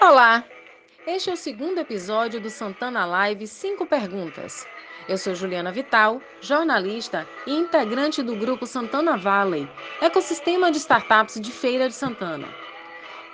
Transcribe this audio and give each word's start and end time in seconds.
Olá! 0.00 0.44
Este 1.08 1.28
é 1.28 1.32
o 1.32 1.36
segundo 1.36 1.78
episódio 1.78 2.40
do 2.40 2.48
Santana 2.48 3.04
Live 3.04 3.48
5 3.48 3.84
Perguntas. 3.84 4.64
Eu 5.08 5.18
sou 5.18 5.34
Juliana 5.34 5.72
Vital, 5.72 6.22
jornalista 6.40 7.26
e 7.44 7.52
integrante 7.52 8.22
do 8.22 8.36
grupo 8.36 8.64
Santana 8.64 9.16
Valley, 9.16 9.68
ecossistema 10.00 10.70
de 10.70 10.78
startups 10.78 11.40
de 11.40 11.50
Feira 11.50 11.88
de 11.88 11.96
Santana. 11.96 12.46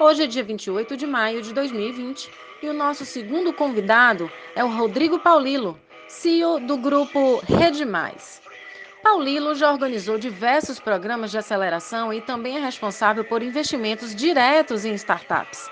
Hoje 0.01 0.23
é 0.23 0.27
dia 0.27 0.43
28 0.43 0.97
de 0.97 1.07
maio 1.07 1.43
de 1.43 1.53
2020 1.53 2.31
e 2.63 2.69
o 2.69 2.73
nosso 2.73 3.05
segundo 3.05 3.53
convidado 3.53 4.33
é 4.57 4.65
o 4.65 4.75
Rodrigo 4.75 5.19
Paulilo, 5.19 5.79
CEO 6.09 6.61
do 6.61 6.79
grupo 6.79 7.43
Rede 7.47 7.85
Mais. 7.85 8.41
Paulilo 9.03 9.55
já 9.55 9.71
organizou 9.71 10.17
diversos 10.17 10.81
programas 10.81 11.31
de 11.31 11.37
aceleração 11.37 12.11
e 12.11 12.23
também 12.23 12.57
é 12.57 12.61
responsável 12.61 13.23
por 13.23 13.43
investimentos 13.43 14.15
diretos 14.15 14.87
em 14.87 14.95
startups. 14.95 15.71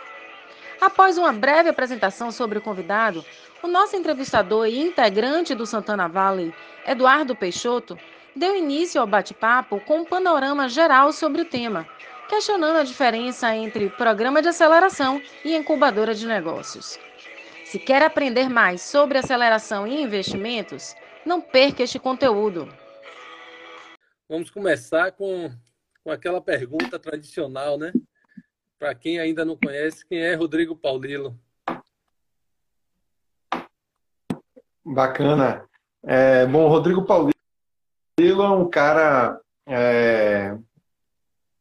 Após 0.82 1.16
uma 1.16 1.32
breve 1.32 1.68
apresentação 1.68 2.32
sobre 2.32 2.58
o 2.58 2.60
convidado, 2.60 3.24
o 3.62 3.68
nosso 3.68 3.94
entrevistador 3.94 4.66
e 4.66 4.80
integrante 4.80 5.54
do 5.54 5.64
Santana 5.64 6.08
Valley, 6.08 6.52
Eduardo 6.84 7.36
Peixoto, 7.36 7.96
deu 8.34 8.56
início 8.56 9.00
ao 9.00 9.06
bate-papo 9.06 9.78
com 9.82 9.98
um 9.98 10.04
panorama 10.04 10.68
geral 10.68 11.12
sobre 11.12 11.42
o 11.42 11.44
tema, 11.44 11.86
questionando 12.28 12.78
a 12.78 12.82
diferença 12.82 13.54
entre 13.54 13.90
programa 13.90 14.42
de 14.42 14.48
aceleração 14.48 15.22
e 15.44 15.54
incubadora 15.54 16.16
de 16.16 16.26
negócios. 16.26 16.98
Se 17.64 17.78
quer 17.78 18.02
aprender 18.02 18.48
mais 18.48 18.82
sobre 18.82 19.18
aceleração 19.18 19.86
e 19.86 20.02
investimentos, 20.02 20.96
não 21.24 21.40
perca 21.40 21.84
este 21.84 22.00
conteúdo. 22.00 22.68
Vamos 24.28 24.50
começar 24.50 25.12
com, 25.12 25.48
com 26.02 26.10
aquela 26.10 26.40
pergunta 26.40 26.98
tradicional, 26.98 27.78
né? 27.78 27.92
Para 28.82 28.96
quem 28.96 29.20
ainda 29.20 29.44
não 29.44 29.56
conhece, 29.56 30.04
quem 30.04 30.18
é 30.18 30.34
Rodrigo 30.34 30.74
Paulilo? 30.74 31.38
Bacana. 34.84 35.64
É, 36.02 36.44
bom, 36.46 36.66
Rodrigo 36.66 37.04
Paulilo 37.04 37.32
é 38.18 38.50
um 38.50 38.68
cara 38.68 39.40
é, 39.68 40.58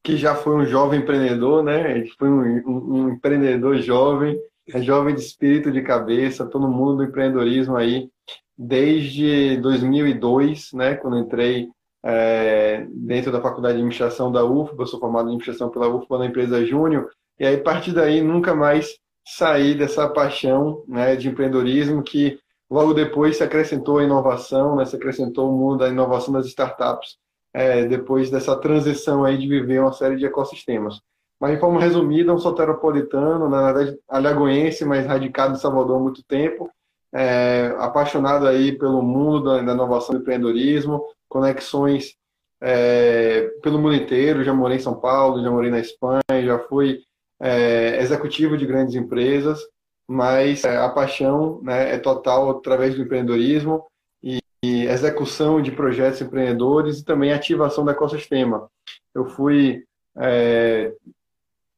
que 0.02 0.18
já 0.18 0.34
foi 0.34 0.56
um 0.56 0.66
jovem 0.66 1.02
empreendedor, 1.02 1.64
né? 1.64 1.96
Ele 1.96 2.10
foi 2.18 2.28
um, 2.28 2.42
um, 2.68 2.94
um, 2.96 3.10
empreendedor 3.10 3.78
jovem, 3.78 4.36
é 4.74 4.82
jovem 4.82 5.14
de 5.14 5.22
espírito, 5.22 5.72
de 5.72 5.84
cabeça, 5.84 6.50
todo 6.50 6.68
mundo 6.68 6.98
do 6.98 7.04
empreendedorismo 7.04 7.78
aí 7.78 8.10
desde 8.58 9.58
2002, 9.58 10.74
né? 10.74 10.96
Quando 10.96 11.20
entrei 11.20 11.70
é, 12.04 12.86
dentro 12.90 13.32
da 13.32 13.42
faculdade 13.42 13.76
de 13.76 13.80
administração 13.80 14.32
da 14.32 14.44
UFBA, 14.44 14.84
eu 14.84 14.88
sou 14.88 15.00
formado 15.00 15.26
em 15.26 15.34
administração 15.34 15.70
pela 15.70 15.88
UFBA 15.88 16.20
na 16.20 16.26
empresa 16.26 16.66
Júnior, 16.66 17.10
e 17.40 17.46
aí 17.46 17.56
a 17.56 17.64
partir 17.64 17.94
daí 17.94 18.22
nunca 18.22 18.56
mais 18.56 18.98
saí 19.26 19.76
dessa 19.76 20.08
paixão 20.10 20.84
né, 20.88 21.16
de 21.16 21.30
empreendedorismo 21.30 22.02
que 22.02 22.40
logo 22.70 22.94
depois 22.94 23.38
se 23.38 23.44
acrescentou 23.44 24.00
a 24.00 24.04
inovação, 24.04 24.76
né, 24.76 24.86
se 24.86 24.96
acrescentou 24.96 25.50
o 25.50 25.58
mundo 25.58 25.80
da 25.80 25.90
inovação 25.90 26.34
das 26.34 26.48
startups, 26.48 27.18
é, 27.54 27.86
depois 27.86 28.30
dessa 28.30 28.56
transição 28.56 29.24
aí 29.24 29.38
de 29.38 29.48
viver 29.48 29.80
uma 29.80 29.94
série 29.94 30.16
de 30.16 30.26
ecossistemas. 30.26 31.02
Mas 31.40 31.54
de 31.54 31.60
forma 31.60 31.82
resumida, 31.82 32.34
um 32.34 32.38
soteropolitano, 32.38 33.50
na 33.50 33.72
verdade 33.72 34.00
alagoense, 34.08 34.86
mas 34.86 35.06
radicado 35.06 35.54
em 35.54 35.60
Salvador 35.60 35.98
há 35.98 36.00
muito 36.00 36.24
tempo, 36.24 36.70
é, 37.14 37.76
apaixonado 37.80 38.48
aí 38.48 38.78
pelo 38.78 39.02
mundo 39.02 39.44
da, 39.44 39.62
da 39.62 39.74
inovação 39.74 40.16
e 40.16 40.20
empreendedorismo, 40.20 41.04
conexões 41.32 42.16
é, 42.60 43.50
pelo 43.64 43.80
mundo 43.80 43.96
inteiro. 43.96 44.44
Já 44.44 44.54
morei 44.54 44.78
em 44.78 44.82
São 44.82 45.00
Paulo, 45.00 45.42
já 45.42 45.50
morei 45.50 45.72
na 45.72 45.80
Espanha, 45.80 46.22
já 46.30 46.60
fui 46.60 47.00
é, 47.40 48.00
executivo 48.02 48.58
de 48.58 48.66
grandes 48.66 48.94
empresas, 48.96 49.60
mas 50.08 50.64
é, 50.66 50.78
a 50.78 50.90
paixão 50.90 51.62
né, 51.64 51.96
é 51.96 51.98
total 51.98 52.52
através 52.52 52.94
do 52.94 53.02
empreendedorismo 53.02 53.86
e, 54.22 54.40
e, 54.64 54.86
execução 54.86 55.62
de 55.62 55.72
projetos 55.72 56.22
empreendedores 56.22 57.00
e 57.00 57.06
também 57.06 57.32
ativação 57.32 57.86
do 57.86 57.92
ecossistema. 57.92 58.70
Eu 59.16 59.26
fui 59.26 59.84
é, 60.18 60.94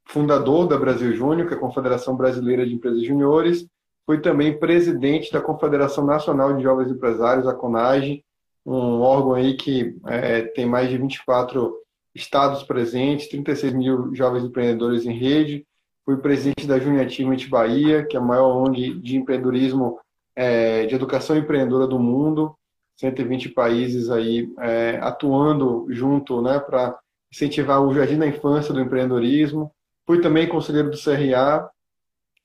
fundador 0.06 0.68
da 0.68 0.78
Brasil 0.78 1.16
Júnior, 1.16 1.48
que 1.48 1.54
é 1.54 1.58
a 1.58 1.60
Confederação 1.60 2.18
Brasileira 2.18 2.66
de 2.66 2.74
Empresas 2.74 3.06
Juniores, 3.06 3.66
fui 4.06 4.20
também 4.20 4.60
presidente 4.60 5.32
da 5.32 5.40
Confederação 5.40 6.06
Nacional 6.06 6.54
de 6.56 6.64
Jovens 6.64 6.92
Empresários, 6.92 7.48
a 7.48 7.54
CONAGE, 7.54 8.24
um 8.66 9.02
órgão 9.02 9.34
aí 9.34 9.56
que 9.56 9.96
é, 10.08 10.44
tem 10.44 10.66
mais 10.66 10.90
de 10.90 10.98
24 10.98 11.76
estados 12.16 12.64
presentes, 12.64 13.28
36 13.28 13.74
mil 13.74 14.16
jovens 14.16 14.44
empreendedores 14.44 15.06
em 15.06 15.18
rede. 15.18 15.66
Fui 16.06 16.18
presidente 16.18 16.68
da 16.68 16.80
Junior 16.80 17.06
Achievement 17.06 17.48
Bahia, 17.50 18.06
que 18.06 18.16
é 18.16 18.20
a 18.20 18.24
maior 18.24 18.56
ONG 18.58 19.00
de 19.00 19.18
empreendedorismo, 19.18 20.00
é, 20.36 20.86
de 20.86 20.96
educação 20.96 21.38
empreendedora 21.38 21.88
do 21.88 22.00
mundo. 22.00 22.56
120 22.98 23.50
países 23.50 24.10
aí 24.10 24.54
é, 24.60 25.00
atuando 25.02 25.88
junto 25.90 26.42
né, 26.42 26.60
para 26.60 26.98
incentivar 27.32 27.82
o 27.82 27.94
jardim 27.94 28.18
da 28.18 28.28
infância 28.28 28.74
do 28.74 28.80
empreendedorismo. 28.80 29.72
Fui 30.06 30.22
também 30.22 30.48
conselheiro 30.48 30.92
do 30.92 30.98
CRA 30.98 31.70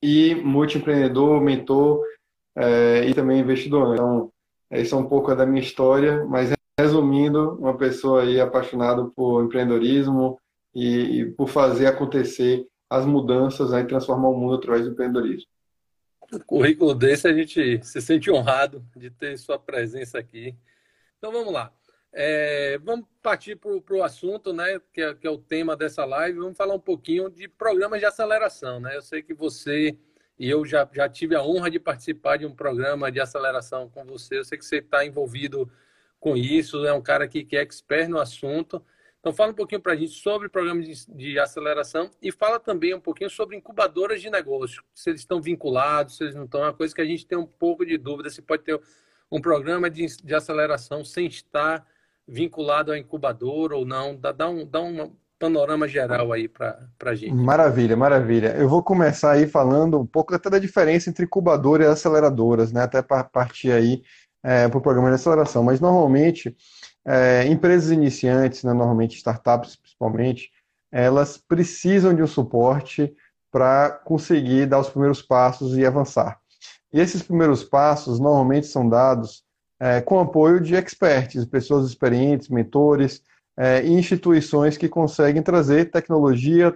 e 0.03 0.35
multiempreendedor, 0.37 1.41
mentor 1.41 2.03
é, 2.57 3.05
e 3.07 3.15
também 3.15 3.41
investidor. 3.41 3.95
Então, 3.95 4.33
isso 4.71 4.95
é 4.95 4.99
um 4.99 5.09
pouco 5.09 5.35
da 5.35 5.47
minha 5.47 5.63
história, 5.63 6.25
mas 6.27 6.53
resumindo, 6.79 7.55
uma 7.55 7.77
pessoa 7.77 8.23
aí 8.23 8.41
apaixonada 8.41 9.05
por 9.05 9.45
empreendedorismo 9.45 10.39
e, 10.75 11.21
e 11.21 11.31
por 11.33 11.49
fazer 11.49 11.87
acontecer 11.87 12.67
as 12.89 13.05
mudanças 13.05 13.71
né, 13.71 13.81
e 13.81 13.87
transformar 13.87 14.29
o 14.29 14.37
mundo 14.37 14.55
através 14.55 14.85
do 14.85 14.93
empreendedorismo. 14.93 15.49
Um 16.33 16.39
currículo 16.39 16.95
desse, 16.95 17.27
a 17.27 17.33
gente 17.33 17.85
se 17.85 18.01
sente 18.01 18.31
honrado 18.31 18.85
de 18.95 19.11
ter 19.11 19.37
sua 19.39 19.59
presença 19.59 20.19
aqui. 20.19 20.55
Então 21.17 21.33
vamos 21.33 21.53
lá. 21.53 21.73
É, 22.13 22.79
vamos 22.79 23.07
partir 23.23 23.57
para 23.57 23.97
o 23.97 24.03
assunto, 24.03 24.53
né, 24.53 24.81
que 24.93 25.01
é, 25.01 25.15
que 25.15 25.27
é, 25.27 25.31
o 25.31 25.39
tema 25.39 25.77
dessa 25.77 26.05
live. 26.05 26.39
Vamos 26.39 26.57
falar 26.57 26.75
um 26.75 26.81
pouquinho 26.81 27.31
de 27.31 27.49
programas 27.49 28.01
de 28.01 28.07
aceleração. 28.07 28.79
Né? 28.81 28.97
Eu 28.97 29.03
sei 29.03 29.23
que 29.23 29.35
você 29.35 29.97
e 30.39 30.49
eu 30.49 30.65
já, 30.65 30.89
já 30.93 31.09
tive 31.09 31.35
a 31.35 31.43
honra 31.43 31.71
de 31.71 31.81
participar 31.81 32.37
de 32.37 32.47
um 32.47 32.55
programa 32.55 33.11
de 33.11 33.21
aceleração 33.21 33.89
com 33.89 34.05
você. 34.05 34.39
Eu 34.39 34.45
sei 34.45 34.57
que 34.57 34.65
você 34.65 34.77
está 34.77 35.05
envolvido 35.05 35.71
com 36.21 36.37
isso, 36.37 36.87
é 36.87 36.93
um 36.93 37.03
cara 37.03 37.27
que, 37.27 37.45
que 37.45 37.57
é 37.57 37.61
expert 37.61 38.09
no 38.09 38.21
assunto. 38.21 38.85
Então, 39.21 39.33
fala 39.33 39.51
um 39.51 39.55
pouquinho 39.55 39.81
para 39.81 39.93
a 39.93 39.97
gente 39.97 40.13
sobre 40.13 40.49
programas 40.49 40.87
de, 40.87 41.13
de, 41.13 41.39
aceleração 41.39 42.11
e 42.23 42.31
fala 42.31 42.61
também 42.61 42.95
um 42.95 43.01
pouquinho 43.01 43.29
sobre 43.29 43.57
incubadoras 43.57 44.23
de 44.23 44.31
negócio, 44.31 44.83
se 44.95 45.11
eles 45.11 45.23
estão 45.23 45.41
vinculados, 45.41 46.17
se 46.17 46.25
eles 46.25 46.37
não 46.37 46.45
estão. 46.45 46.63
É 46.63 46.67
uma 46.67 46.73
coisa 46.73 46.95
que 46.95 47.01
a 47.01 47.05
gente 47.05 47.27
tem 47.27 47.37
um 47.37 47.47
pouco 47.47 47.85
de 47.85 47.99
dúvida 47.99 48.31
se 48.31 48.41
pode 48.41 48.63
ter 48.63 48.81
um 49.31 49.41
programa 49.41 49.91
de, 49.91 50.07
de 50.23 50.35
aceleração 50.35 51.05
sem 51.05 51.27
estar 51.27 51.85
vinculado 52.27 52.93
à 52.93 52.99
incubadora 52.99 53.77
ou 53.77 53.85
não. 53.85 54.17
Dá, 54.17 54.31
dá, 54.31 54.49
um, 54.49 54.65
dá 54.65 54.81
uma, 54.81 55.13
panorama 55.39 55.87
geral 55.87 56.33
aí 56.33 56.49
para 56.49 56.89
a 57.05 57.15
gente. 57.15 57.35
Maravilha, 57.35 57.97
maravilha. 57.97 58.55
Eu 58.57 58.69
vou 58.69 58.83
começar 58.83 59.33
aí 59.33 59.47
falando 59.47 59.99
um 59.99 60.07
pouco 60.07 60.35
até 60.35 60.51
da 60.51 60.59
diferença 60.59 61.09
entre 61.09 61.25
incubadora 61.25 61.85
e 61.85 61.87
aceleradoras, 61.87 62.73
né? 62.73 62.83
Até 62.83 63.01
para 63.01 63.25
partir 63.25 63.71
aí 63.71 64.03
é, 64.43 64.69
para 64.69 64.79
o 64.79 64.83
programa 64.83 65.09
de 65.09 65.15
aceleração. 65.15 65.63
Mas 65.63 65.81
normalmente, 65.81 66.57
é, 67.07 67.47
empresas 67.47 67.91
iniciantes, 67.91 68.65
né, 68.65 68.73
normalmente 68.73 69.17
startups 69.17 69.77
principalmente, 69.77 70.51
elas 70.91 71.37
precisam 71.37 72.15
de 72.15 72.23
um 72.23 72.27
suporte 72.27 73.15
para 73.51 73.91
conseguir 73.91 74.67
dar 74.67 74.81
os 74.81 74.89
primeiros 74.89 75.23
passos 75.23 75.77
e 75.77 75.85
avançar. 75.85 76.39
E 76.93 77.01
esses 77.01 77.23
primeiros 77.23 77.63
passos 77.63 78.19
normalmente 78.19 78.67
são 78.67 78.89
dados 78.89 79.45
é, 79.81 80.01
com 80.01 80.19
apoio 80.19 80.61
de 80.61 80.75
experts, 80.75 81.45
pessoas 81.45 81.87
experientes, 81.87 82.49
mentores, 82.49 83.23
é, 83.59 83.85
instituições 83.85 84.77
que 84.77 84.89
conseguem 84.89 85.43
trazer 85.43 85.91
tecnologia, 85.91 86.73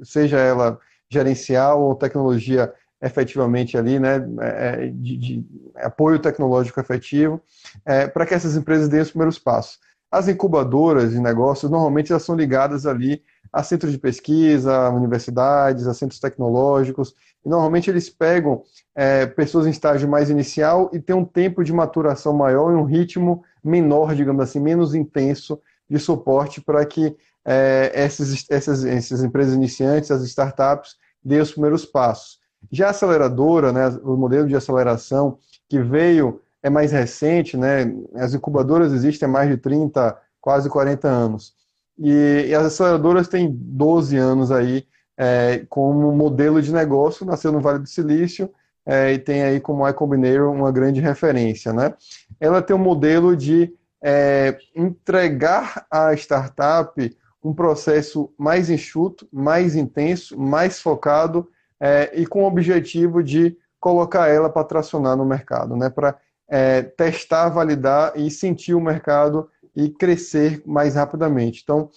seja 0.00 0.38
ela 0.38 0.78
gerencial 1.10 1.82
ou 1.82 1.96
tecnologia 1.96 2.72
efetivamente 3.02 3.76
ali, 3.76 3.98
né, 3.98 4.16
é, 4.40 4.84
é, 4.84 4.86
de, 4.94 5.16
de 5.16 5.46
apoio 5.76 6.20
tecnológico 6.20 6.78
efetivo, 6.78 7.40
é, 7.84 8.06
para 8.06 8.24
que 8.24 8.34
essas 8.34 8.56
empresas 8.56 8.88
deem 8.88 9.02
os 9.02 9.10
primeiros 9.10 9.38
passos. 9.38 9.80
As 10.08 10.28
incubadoras 10.28 11.10
de 11.10 11.20
negócios, 11.20 11.70
normalmente, 11.70 12.12
elas 12.12 12.22
são 12.22 12.36
ligadas 12.36 12.86
ali 12.86 13.22
a 13.52 13.62
centros 13.62 13.90
de 13.90 13.98
pesquisa, 13.98 14.72
a 14.72 14.90
universidades, 14.90 15.88
a 15.88 15.94
centros 15.94 16.20
tecnológicos, 16.20 17.14
e 17.44 17.48
normalmente 17.48 17.90
eles 17.90 18.08
pegam 18.08 18.62
é, 18.94 19.26
pessoas 19.26 19.66
em 19.66 19.70
estágio 19.70 20.08
mais 20.08 20.30
inicial 20.30 20.90
e 20.92 21.00
tem 21.00 21.16
um 21.16 21.24
tempo 21.24 21.64
de 21.64 21.72
maturação 21.72 22.32
maior 22.34 22.70
e 22.72 22.76
um 22.76 22.84
ritmo 22.84 23.42
menor, 23.64 24.14
digamos 24.14 24.42
assim, 24.42 24.60
menos 24.60 24.94
intenso 24.94 25.60
de 25.90 25.98
suporte 25.98 26.60
para 26.60 26.86
que 26.86 27.16
é, 27.44 27.90
essas, 27.94 28.46
essas, 28.48 28.84
essas 28.84 29.24
empresas 29.24 29.54
iniciantes, 29.54 30.10
as 30.10 30.22
startups, 30.22 30.96
deem 31.22 31.40
os 31.40 31.50
primeiros 31.50 31.84
passos. 31.84 32.38
Já 32.70 32.88
a 32.88 32.90
aceleradora, 32.90 33.72
né, 33.72 33.88
o 34.04 34.16
modelo 34.16 34.46
de 34.46 34.54
aceleração 34.54 35.38
que 35.68 35.80
veio 35.80 36.40
é 36.62 36.70
mais 36.70 36.92
recente, 36.92 37.56
né, 37.56 37.92
as 38.14 38.34
incubadoras 38.34 38.92
existem 38.92 39.26
há 39.26 39.30
mais 39.30 39.48
de 39.48 39.56
30, 39.56 40.16
quase 40.40 40.68
40 40.68 41.08
anos. 41.08 41.54
E, 41.98 42.46
e 42.48 42.54
as 42.54 42.66
aceleradoras 42.66 43.28
têm 43.28 43.50
12 43.50 44.16
anos 44.16 44.52
aí 44.52 44.86
é, 45.18 45.66
como 45.68 46.12
modelo 46.12 46.62
de 46.62 46.72
negócio, 46.72 47.26
nasceu 47.26 47.52
no 47.52 47.60
Vale 47.60 47.80
do 47.80 47.88
Silício 47.88 48.50
é, 48.86 49.12
e 49.12 49.18
tem 49.18 49.42
aí 49.42 49.60
como 49.60 49.84
a 49.84 49.92
Combinator 49.92 50.50
uma 50.50 50.72
grande 50.72 51.00
referência. 51.00 51.72
Né? 51.72 51.92
Ela 52.38 52.62
tem 52.62 52.74
um 52.74 52.78
modelo 52.78 53.36
de 53.36 53.72
é, 54.02 54.58
entregar 54.74 55.86
à 55.90 56.12
startup 56.14 57.16
um 57.42 57.54
processo 57.54 58.32
mais 58.38 58.68
enxuto, 58.68 59.26
mais 59.32 59.74
intenso, 59.74 60.38
mais 60.38 60.80
focado 60.80 61.48
é, 61.78 62.10
e 62.14 62.26
com 62.26 62.44
o 62.44 62.46
objetivo 62.46 63.22
de 63.22 63.56
colocar 63.78 64.28
ela 64.28 64.50
para 64.50 64.64
tracionar 64.64 65.16
no 65.16 65.24
mercado, 65.24 65.74
né? 65.74 65.88
para 65.88 66.18
é, 66.48 66.82
testar, 66.82 67.48
validar 67.48 68.12
e 68.16 68.30
sentir 68.30 68.74
o 68.74 68.80
mercado 68.80 69.48
e 69.74 69.88
crescer 69.88 70.62
mais 70.66 70.96
rapidamente. 70.96 71.62
Então, 71.62 71.88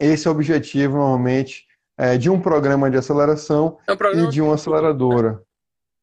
esse 0.00 0.26
é 0.26 0.30
o 0.30 0.34
objetivo, 0.34 0.96
normalmente, 0.96 1.66
é, 1.98 2.16
de 2.16 2.30
um 2.30 2.40
programa 2.40 2.90
de 2.90 2.96
aceleração 2.96 3.78
é 3.86 3.92
um 3.92 3.96
programa 3.96 4.28
e 4.28 4.30
de 4.30 4.40
uma 4.40 4.54
aceleradora. 4.54 5.42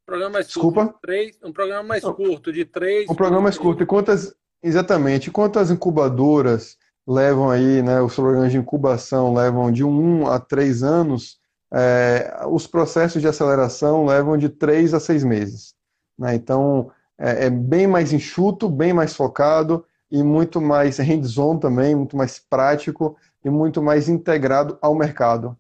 Um 0.02 0.06
programa 0.06 0.32
mais 0.32 0.48
Desculpa? 0.48 0.86
Curto, 0.86 1.00
três, 1.02 1.40
um 1.44 1.54
programa 1.54 1.84
mais 1.84 2.04
curto, 2.04 2.52
de 2.52 2.66
três. 2.66 3.10
Um 3.10 3.16
programa 3.16 3.44
mais 3.44 3.58
curto. 3.58 3.84
E 3.84 3.86
quantas, 3.86 4.36
exatamente, 4.64 5.30
quantas 5.30 5.70
incubadoras 5.70 6.78
levam 7.06 7.50
aí, 7.50 7.82
né, 7.84 8.02
os 8.02 8.16
programas 8.16 8.52
de 8.52 8.58
incubação 8.58 9.34
levam 9.34 9.72
de 9.72 9.84
um 9.84 10.26
a 10.28 10.40
três 10.40 10.82
anos, 10.84 11.38
é, 11.72 12.44
os 12.50 12.66
processos 12.66 13.22
de 13.22 13.28
aceleração 13.28 14.06
levam 14.06 14.38
de 14.38 14.48
três 14.48 14.94
a 14.94 15.00
seis 15.00 15.24
meses. 15.24 15.76
Né? 16.18 16.36
Então, 16.36 16.92
é, 17.18 17.48
é, 17.48 17.50
bem 17.50 17.88
mais 17.88 18.14
enxuto, 18.14 18.70
bem 18.70 18.94
mais 18.94 19.16
focado 19.16 19.86
e 20.10 20.24
muito 20.24 20.62
mais 20.62 20.98
hands-on 20.98 21.58
também, 21.58 21.96
muito 21.96 22.16
mais 22.16 22.40
prático 22.40 23.18
e 23.44 23.50
muito 23.50 23.82
mais 23.82 24.08
integrado 24.08 24.78
ao 24.82 24.96
mercado. 24.96 25.58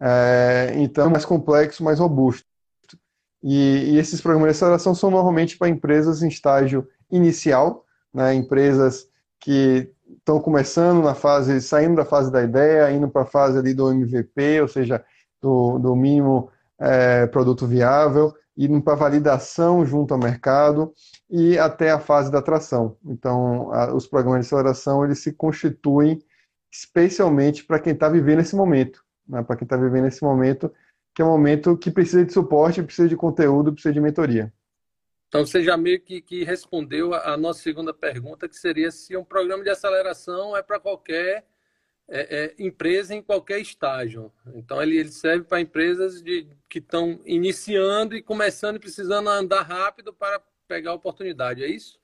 É, 0.00 0.72
então, 0.76 1.06
é 1.06 1.10
mais 1.10 1.24
complexo, 1.24 1.84
mais 1.84 1.98
robusto. 1.98 2.48
E, 3.42 3.92
e, 3.92 3.98
esses 3.98 4.20
programas 4.20 4.48
de 4.48 4.56
aceleração 4.56 4.94
são 4.94 5.10
normalmente 5.10 5.56
para 5.56 5.68
empresas 5.68 6.22
em 6.22 6.28
estágio 6.28 6.86
inicial, 7.10 7.84
né, 8.12 8.34
empresas 8.34 9.08
que 9.38 9.90
estão 10.18 10.40
começando 10.40 11.02
na 11.02 11.14
fase, 11.14 11.60
saindo 11.60 11.96
da 11.96 12.04
fase 12.04 12.30
da 12.30 12.42
ideia, 12.42 12.90
indo 12.92 13.08
para 13.08 13.22
a 13.22 13.26
fase 13.26 13.58
ali 13.58 13.72
do 13.72 13.90
MVP, 13.90 14.60
ou 14.60 14.68
seja, 14.68 15.04
do, 15.40 15.78
do 15.78 15.96
mínimo 15.96 16.50
é, 16.78 17.26
produto 17.26 17.66
viável, 17.66 18.34
indo 18.56 18.80
para 18.82 18.94
validação 18.94 19.84
junto 19.86 20.12
ao 20.12 20.20
mercado 20.20 20.92
e 21.30 21.58
até 21.58 21.90
a 21.90 22.00
fase 22.00 22.30
da 22.30 22.38
atração. 22.38 22.96
Então, 23.04 23.72
a, 23.72 23.94
os 23.94 24.06
programas 24.06 24.40
de 24.40 24.46
aceleração 24.46 25.04
eles 25.04 25.20
se 25.20 25.32
constituem 25.32 26.18
especialmente 26.72 27.64
para 27.64 27.80
quem 27.80 27.92
está 27.92 28.08
vivendo 28.08 28.40
esse 28.40 28.54
momento, 28.54 29.02
né? 29.28 29.42
para 29.42 29.56
quem 29.56 29.64
está 29.64 29.76
vivendo 29.76 30.06
esse 30.06 30.22
momento, 30.22 30.72
que 31.14 31.22
é 31.22 31.24
um 31.24 31.28
momento 31.28 31.76
que 31.76 31.90
precisa 31.90 32.24
de 32.24 32.32
suporte, 32.32 32.82
precisa 32.82 33.08
de 33.08 33.16
conteúdo, 33.16 33.72
precisa 33.72 33.92
de 33.92 34.00
mentoria. 34.00 34.52
Então, 35.30 35.46
você 35.46 35.62
já 35.62 35.76
meio 35.76 36.00
que, 36.00 36.20
que 36.20 36.42
respondeu 36.42 37.14
a, 37.14 37.36
nossa 37.36 37.62
segunda 37.62 37.94
pergunta, 37.94 38.48
que 38.48 38.56
seria 38.56 38.90
se 38.90 39.16
um 39.16 39.22
programa 39.22 39.62
de 39.62 39.70
aceleração 39.70 40.56
é 40.56 40.62
para 40.62 40.80
qualquer 40.80 41.46
é, 42.08 42.36
é, 42.36 42.54
empresa 42.58 43.14
em 43.14 43.22
qualquer 43.22 43.60
estágio. 43.60 44.32
Então, 44.52 44.82
ele, 44.82 44.98
ele 44.98 45.12
serve 45.12 45.44
para 45.44 45.60
empresas 45.60 46.20
de, 46.20 46.48
que 46.68 46.80
estão 46.80 47.20
iniciando 47.24 48.16
e 48.16 48.22
começando 48.22 48.74
e 48.74 48.80
precisando 48.80 49.30
andar 49.30 49.62
rápido 49.62 50.12
para 50.12 50.42
pegar 50.66 50.90
a 50.90 50.94
oportunidade, 50.94 51.62
é 51.62 51.68
isso? 51.68 52.00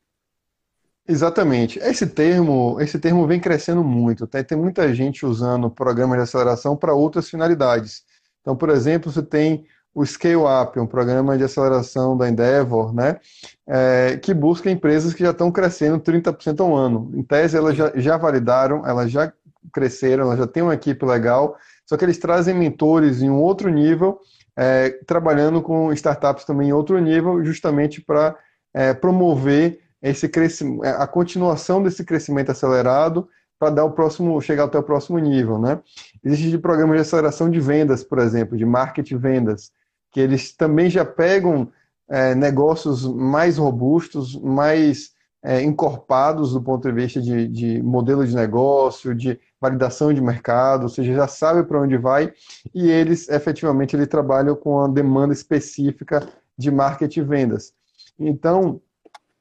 Exatamente. 1.08 1.80
Esse 1.80 2.06
termo, 2.06 2.80
esse 2.80 2.96
termo 2.96 3.26
vem 3.26 3.40
crescendo 3.40 3.82
muito. 3.82 4.24
Tá? 4.28 4.44
Tem 4.44 4.56
muita 4.56 4.94
gente 4.94 5.26
usando 5.26 5.68
programas 5.68 6.16
de 6.18 6.22
aceleração 6.22 6.76
para 6.76 6.94
outras 6.94 7.28
finalidades. 7.28 8.04
Então, 8.40 8.56
por 8.56 8.70
exemplo, 8.70 9.10
você 9.10 9.24
tem 9.24 9.66
o 9.96 10.04
Scale 10.04 10.36
Up, 10.36 10.78
um 10.78 10.86
programa 10.86 11.38
de 11.38 11.44
aceleração 11.44 12.18
da 12.18 12.28
Endeavor, 12.28 12.94
né, 12.94 13.18
é, 13.66 14.18
que 14.22 14.34
busca 14.34 14.70
empresas 14.70 15.14
que 15.14 15.24
já 15.24 15.30
estão 15.30 15.50
crescendo 15.50 15.98
30% 15.98 16.60
ao 16.60 16.76
ano. 16.76 17.10
Em 17.14 17.22
tese, 17.22 17.56
elas 17.56 17.74
já, 17.74 17.90
já 17.94 18.18
validaram, 18.18 18.86
elas 18.86 19.10
já 19.10 19.32
cresceram, 19.72 20.24
elas 20.24 20.38
já 20.38 20.46
têm 20.46 20.62
uma 20.62 20.74
equipe 20.74 21.02
legal, 21.06 21.56
só 21.86 21.96
que 21.96 22.04
eles 22.04 22.18
trazem 22.18 22.54
mentores 22.54 23.22
em 23.22 23.30
um 23.30 23.40
outro 23.40 23.70
nível, 23.70 24.20
é, 24.54 24.90
trabalhando 25.06 25.62
com 25.62 25.90
startups 25.94 26.44
também 26.44 26.68
em 26.68 26.72
outro 26.74 26.98
nível, 26.98 27.42
justamente 27.42 28.02
para 28.02 28.36
é, 28.74 28.92
promover 28.92 29.80
esse 30.02 30.28
crescimento, 30.28 30.84
a 30.84 31.06
continuação 31.06 31.82
desse 31.82 32.04
crescimento 32.04 32.50
acelerado 32.50 33.26
para 33.58 33.70
dar 33.70 33.84
o 33.86 33.92
próximo, 33.92 34.38
chegar 34.42 34.64
até 34.64 34.78
o 34.78 34.82
próximo 34.82 35.18
nível, 35.18 35.58
né? 35.58 35.80
Existem 36.22 36.60
programas 36.60 36.96
de 36.96 37.00
aceleração 37.00 37.48
de 37.48 37.58
vendas, 37.60 38.04
por 38.04 38.18
exemplo, 38.18 38.58
de 38.58 38.66
marketing 38.66 39.16
vendas, 39.16 39.72
que 40.10 40.20
eles 40.20 40.52
também 40.52 40.88
já 40.88 41.04
pegam 41.04 41.70
é, 42.08 42.34
negócios 42.34 43.06
mais 43.06 43.58
robustos, 43.58 44.36
mais 44.40 45.10
é, 45.42 45.62
encorpados 45.62 46.52
do 46.52 46.62
ponto 46.62 46.88
de 46.88 46.94
vista 46.94 47.20
de, 47.20 47.46
de, 47.46 47.82
modelo 47.82 48.26
de 48.26 48.34
negócio, 48.34 49.14
de 49.14 49.38
validação 49.60 50.12
de 50.12 50.20
mercado, 50.20 50.84
ou 50.84 50.88
seja, 50.88 51.14
já 51.14 51.28
sabe 51.28 51.62
para 51.62 51.80
onde 51.80 51.96
vai 51.96 52.32
e 52.74 52.90
eles 52.90 53.28
efetivamente 53.28 53.94
ele 53.94 54.06
trabalham 54.06 54.56
com 54.56 54.80
a 54.80 54.88
demanda 54.88 55.32
específica 55.32 56.26
de 56.58 56.70
marketing 56.70 57.20
e 57.20 57.24
vendas. 57.24 57.74
Então, 58.18 58.80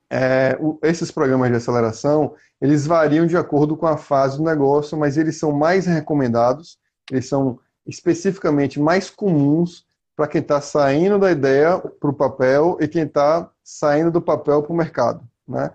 é, 0.09 0.57
o, 0.59 0.77
esses 0.83 1.11
programas 1.11 1.49
de 1.49 1.55
aceleração, 1.55 2.35
eles 2.61 2.85
variam 2.85 3.25
de 3.25 3.37
acordo 3.37 3.75
com 3.75 3.87
a 3.87 3.97
fase 3.97 4.37
do 4.37 4.43
negócio, 4.43 4.97
mas 4.97 5.17
eles 5.17 5.37
são 5.37 5.51
mais 5.51 5.85
recomendados, 5.85 6.77
eles 7.11 7.27
são 7.27 7.59
especificamente 7.85 8.79
mais 8.79 9.09
comuns 9.09 9.85
para 10.15 10.27
quem 10.27 10.41
está 10.41 10.61
saindo 10.61 11.19
da 11.19 11.31
ideia 11.31 11.77
para 11.77 12.09
o 12.09 12.13
papel 12.13 12.77
e 12.79 12.87
quem 12.87 13.03
está 13.03 13.49
saindo 13.63 14.11
do 14.11 14.21
papel 14.21 14.63
para 14.63 14.71
o 14.71 14.75
mercado. 14.75 15.21
Né? 15.47 15.71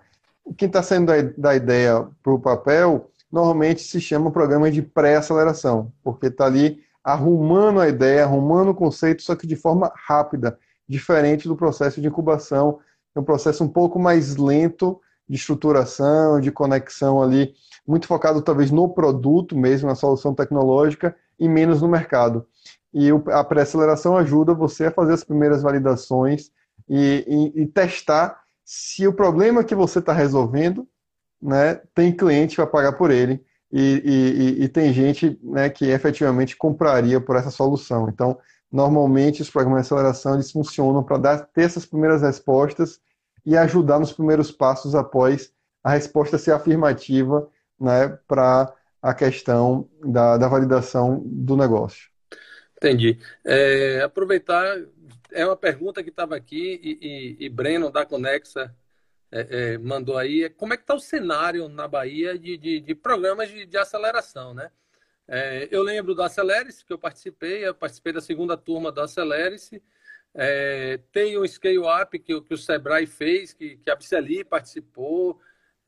Quem 0.57 0.67
está 0.67 0.81
saindo 0.81 1.07
da, 1.07 1.21
da 1.37 1.55
ideia 1.55 2.07
para 2.23 2.33
o 2.33 2.39
papel, 2.39 3.09
normalmente 3.31 3.81
se 3.81 4.01
chama 4.01 4.31
programa 4.31 4.71
de 4.71 4.81
pré-aceleração, 4.81 5.91
porque 6.03 6.27
está 6.27 6.45
ali 6.45 6.83
arrumando 7.03 7.79
a 7.79 7.87
ideia, 7.87 8.23
arrumando 8.23 8.69
o 8.69 8.75
conceito, 8.75 9.23
só 9.23 9.35
que 9.35 9.47
de 9.47 9.55
forma 9.55 9.91
rápida, 9.95 10.57
diferente 10.87 11.47
do 11.47 11.55
processo 11.55 12.01
de 12.01 12.07
incubação, 12.07 12.79
é 13.15 13.19
um 13.19 13.23
processo 13.23 13.63
um 13.63 13.67
pouco 13.67 13.99
mais 13.99 14.35
lento 14.35 14.99
de 15.27 15.35
estruturação, 15.35 16.39
de 16.41 16.51
conexão 16.51 17.21
ali, 17.21 17.53
muito 17.87 18.07
focado 18.07 18.41
talvez 18.41 18.69
no 18.71 18.89
produto 18.89 19.57
mesmo, 19.57 19.87
na 19.87 19.95
solução 19.95 20.33
tecnológica, 20.33 21.15
e 21.39 21.47
menos 21.47 21.81
no 21.81 21.87
mercado. 21.87 22.45
E 22.93 23.09
a 23.31 23.43
pré-aceleração 23.43 24.17
ajuda 24.17 24.53
você 24.53 24.85
a 24.85 24.91
fazer 24.91 25.13
as 25.13 25.23
primeiras 25.23 25.61
validações 25.61 26.51
e, 26.89 27.51
e, 27.55 27.61
e 27.61 27.67
testar 27.67 28.41
se 28.65 29.07
o 29.07 29.13
problema 29.13 29.63
que 29.63 29.75
você 29.75 29.99
está 29.99 30.13
resolvendo 30.13 30.87
né, 31.41 31.75
tem 31.95 32.15
cliente 32.15 32.57
para 32.57 32.67
pagar 32.67 32.93
por 32.93 33.11
ele 33.11 33.43
e, 33.71 34.57
e, 34.59 34.67
tem 34.67 34.91
gente 34.91 35.39
né, 35.41 35.69
que 35.69 35.85
efetivamente 35.85 36.57
compraria 36.57 37.21
por 37.21 37.37
essa 37.37 37.49
solução. 37.49 38.09
Então, 38.09 38.37
normalmente 38.69 39.41
os 39.41 39.49
programas 39.49 39.81
de 39.81 39.87
aceleração 39.87 40.33
eles 40.33 40.51
funcionam 40.51 41.03
para 41.03 41.17
dar 41.17 41.45
ter 41.47 41.63
essas 41.63 41.85
primeiras 41.85 42.21
respostas 42.21 42.99
e 43.45 43.57
ajudar 43.57 43.99
nos 43.99 44.11
primeiros 44.11 44.51
passos 44.51 44.93
após 44.93 45.51
a 45.83 45.91
resposta 45.91 46.37
ser 46.37 46.51
afirmativa 46.51 47.47
né, 47.79 48.09
para 48.27 48.71
a 49.01 49.13
questão 49.13 49.89
da, 50.05 50.37
da 50.37 50.47
validação 50.47 51.21
do 51.25 51.55
negócio. 51.55 52.10
Entendi. 52.81 53.19
É, 53.45 54.01
aproveitar, 54.01 54.75
é 55.31 55.45
uma 55.45 55.55
pergunta 55.55 56.01
que 56.01 56.09
estava 56.09 56.35
aqui 56.35 56.79
e, 56.83 57.37
e, 57.39 57.45
e, 57.45 57.49
Breno 57.49 57.91
da 57.91 58.07
Conexa 58.07 58.75
é, 59.31 59.73
é, 59.73 59.77
mandou 59.77 60.17
aí, 60.17 60.45
é, 60.45 60.49
como 60.49 60.73
é 60.73 60.77
que 60.77 60.81
está 60.81 60.95
o 60.95 60.99
cenário 60.99 61.69
na 61.69 61.87
Bahia 61.87 62.39
de, 62.39 62.57
de, 62.57 62.79
de 62.79 62.95
programas 62.95 63.49
de, 63.49 63.67
de, 63.67 63.77
aceleração, 63.77 64.55
né? 64.55 64.71
É, 65.27 65.67
eu 65.69 65.83
lembro 65.83 66.15
do 66.15 66.23
Acelere-se, 66.23 66.83
que 66.83 66.91
eu 66.91 66.97
participei, 66.97 67.65
eu 67.65 67.75
participei 67.75 68.13
da 68.13 68.19
segunda 68.19 68.57
turma 68.57 68.91
do 68.91 68.99
Acelere-se, 68.99 69.81
é, 70.33 70.99
tem 71.11 71.37
o 71.37 71.47
Scale 71.47 71.77
Up 71.77 72.17
que, 72.17 72.41
que, 72.41 72.53
o 72.53 72.57
Sebrae 72.57 73.05
fez, 73.05 73.53
que, 73.53 73.77
que 73.77 73.91
a 73.91 73.95
Biceli 73.95 74.43
participou, 74.43 75.39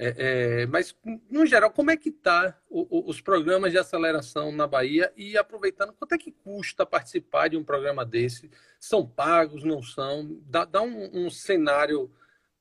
é, 0.04 0.16
é, 0.18 0.66
mas, 0.66 0.94
no 1.30 1.46
geral, 1.46 1.72
como 1.72 1.92
é 1.92 1.96
que 1.96 2.10
está 2.10 2.58
os 2.70 3.22
programas 3.22 3.72
de 3.72 3.78
aceleração 3.78 4.52
na 4.52 4.68
Bahia? 4.68 5.14
E 5.16 5.38
aproveitando, 5.38 5.94
quanto 5.94 6.14
é 6.14 6.18
que 6.18 6.32
custa 6.32 6.86
participar 6.86 7.48
de 7.48 7.56
um 7.56 7.64
programa 7.64 8.06
desse? 8.06 8.52
São 8.80 9.06
pagos, 9.06 9.64
não 9.64 9.82
são? 9.82 10.38
Dá, 10.46 10.66
dá 10.66 10.82
um, 10.82 11.26
um, 11.26 11.30
cenário 11.30 12.12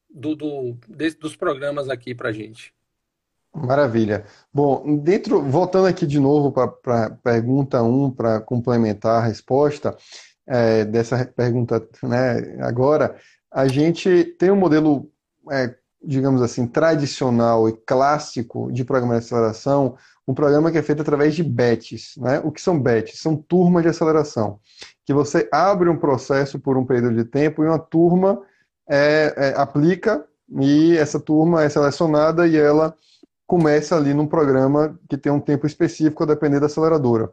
do, 0.09 0.37
do 0.37 0.79
desse, 0.89 1.19
dos 1.19 1.35
programas 1.35 1.89
aqui 1.89 2.15
para 2.15 2.31
gente. 2.31 2.73
Maravilha. 3.53 4.25
Bom, 4.53 4.99
dentro, 4.99 5.43
voltando 5.43 5.87
aqui 5.87 6.07
de 6.07 6.21
novo 6.21 6.53
para 6.53 7.07
a 7.07 7.11
pergunta 7.11 7.83
1, 7.83 8.13
para 8.13 8.41
complementar 8.41 9.21
a 9.21 9.27
resposta 9.27 9.97
é, 10.47 10.85
dessa 10.85 11.27
pergunta 11.27 11.87
né, 12.03 12.63
agora, 12.63 13.17
a 13.51 13.67
gente 13.67 14.25
tem 14.39 14.51
um 14.51 14.57
modelo 14.57 15.11
é, 15.51 15.75
digamos 16.05 16.43
assim, 16.43 16.67
tradicional 16.67 17.69
e 17.69 17.73
clássico 17.73 18.71
de 18.73 18.85
programa 18.85 19.15
de 19.15 19.25
aceleração, 19.25 19.97
um 20.27 20.35
programa 20.35 20.71
que 20.71 20.79
é 20.79 20.83
feito 20.83 21.03
através 21.03 21.35
de 21.35 21.43
batches. 21.43 22.15
Né? 22.17 22.41
O 22.45 22.51
que 22.51 22.61
são 22.61 22.79
batches? 22.79 23.21
São 23.21 23.37
turmas 23.37 23.83
de 23.83 23.89
aceleração. 23.89 24.61
Que 25.05 25.13
você 25.13 25.49
abre 25.53 25.89
um 25.89 25.97
processo 25.97 26.59
por 26.59 26.77
um 26.77 26.85
período 26.85 27.17
de 27.17 27.25
tempo 27.25 27.63
e 27.63 27.67
uma 27.67 27.79
turma 27.79 28.41
é, 28.89 29.35
é, 29.37 29.61
aplica 29.61 30.25
e 30.61 30.97
essa 30.97 31.19
turma 31.19 31.63
é 31.63 31.69
selecionada 31.69 32.47
e 32.47 32.57
ela 32.57 32.95
começa 33.47 33.97
ali 33.97 34.15
num 34.15 34.27
programa 34.27 34.99
que 35.09 35.17
tem 35.17 35.33
um 35.33 35.41
tempo 35.41 35.67
específico 35.67 36.23
a 36.23 36.27
depender 36.27 36.61
da 36.61 36.67
aceleradora. 36.67 37.33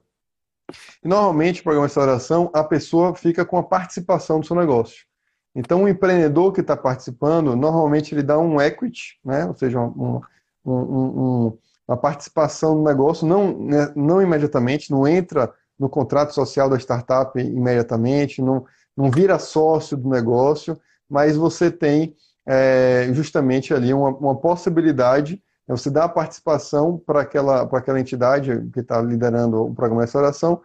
E 1.03 1.07
normalmente, 1.07 1.63
programa 1.63 1.87
de 1.87 1.91
aceleração, 1.91 2.51
a 2.53 2.63
pessoa 2.63 3.15
fica 3.15 3.45
com 3.45 3.57
a 3.57 3.63
participação 3.63 4.39
do 4.39 4.45
seu 4.45 4.55
negócio. 4.55 5.08
Então, 5.55 5.83
o 5.83 5.89
empreendedor 5.89 6.53
que 6.53 6.61
está 6.61 6.77
participando, 6.77 7.55
normalmente 7.55 8.13
ele 8.13 8.23
dá 8.23 8.37
um 8.37 8.61
equity, 8.61 9.19
né? 9.25 9.45
ou 9.45 9.55
seja, 9.55 9.79
um, 9.79 10.21
um, 10.63 10.73
um, 10.73 11.57
uma 11.87 11.97
participação 11.97 12.75
no 12.75 12.83
negócio, 12.83 13.27
não, 13.27 13.57
né, 13.59 13.91
não 13.95 14.21
imediatamente, 14.21 14.91
não 14.91 15.07
entra 15.07 15.51
no 15.77 15.89
contrato 15.89 16.33
social 16.33 16.69
da 16.69 16.77
startup 16.77 17.39
imediatamente, 17.39 18.41
não, 18.41 18.65
não 18.95 19.09
vira 19.09 19.39
sócio 19.39 19.97
do 19.97 20.09
negócio, 20.09 20.79
mas 21.09 21.35
você 21.35 21.71
tem 21.71 22.15
é, 22.45 23.09
justamente 23.13 23.73
ali 23.73 23.93
uma, 23.93 24.09
uma 24.09 24.35
possibilidade, 24.35 25.41
né? 25.67 25.75
você 25.75 25.89
dá 25.89 26.03
a 26.03 26.09
participação 26.09 27.01
para 27.03 27.21
aquela, 27.21 27.61
aquela 27.61 27.99
entidade 27.99 28.69
que 28.73 28.81
está 28.81 29.01
liderando 29.01 29.65
o 29.65 29.73
programa 29.73 30.03
de 30.03 30.09
aceleração, 30.09 30.61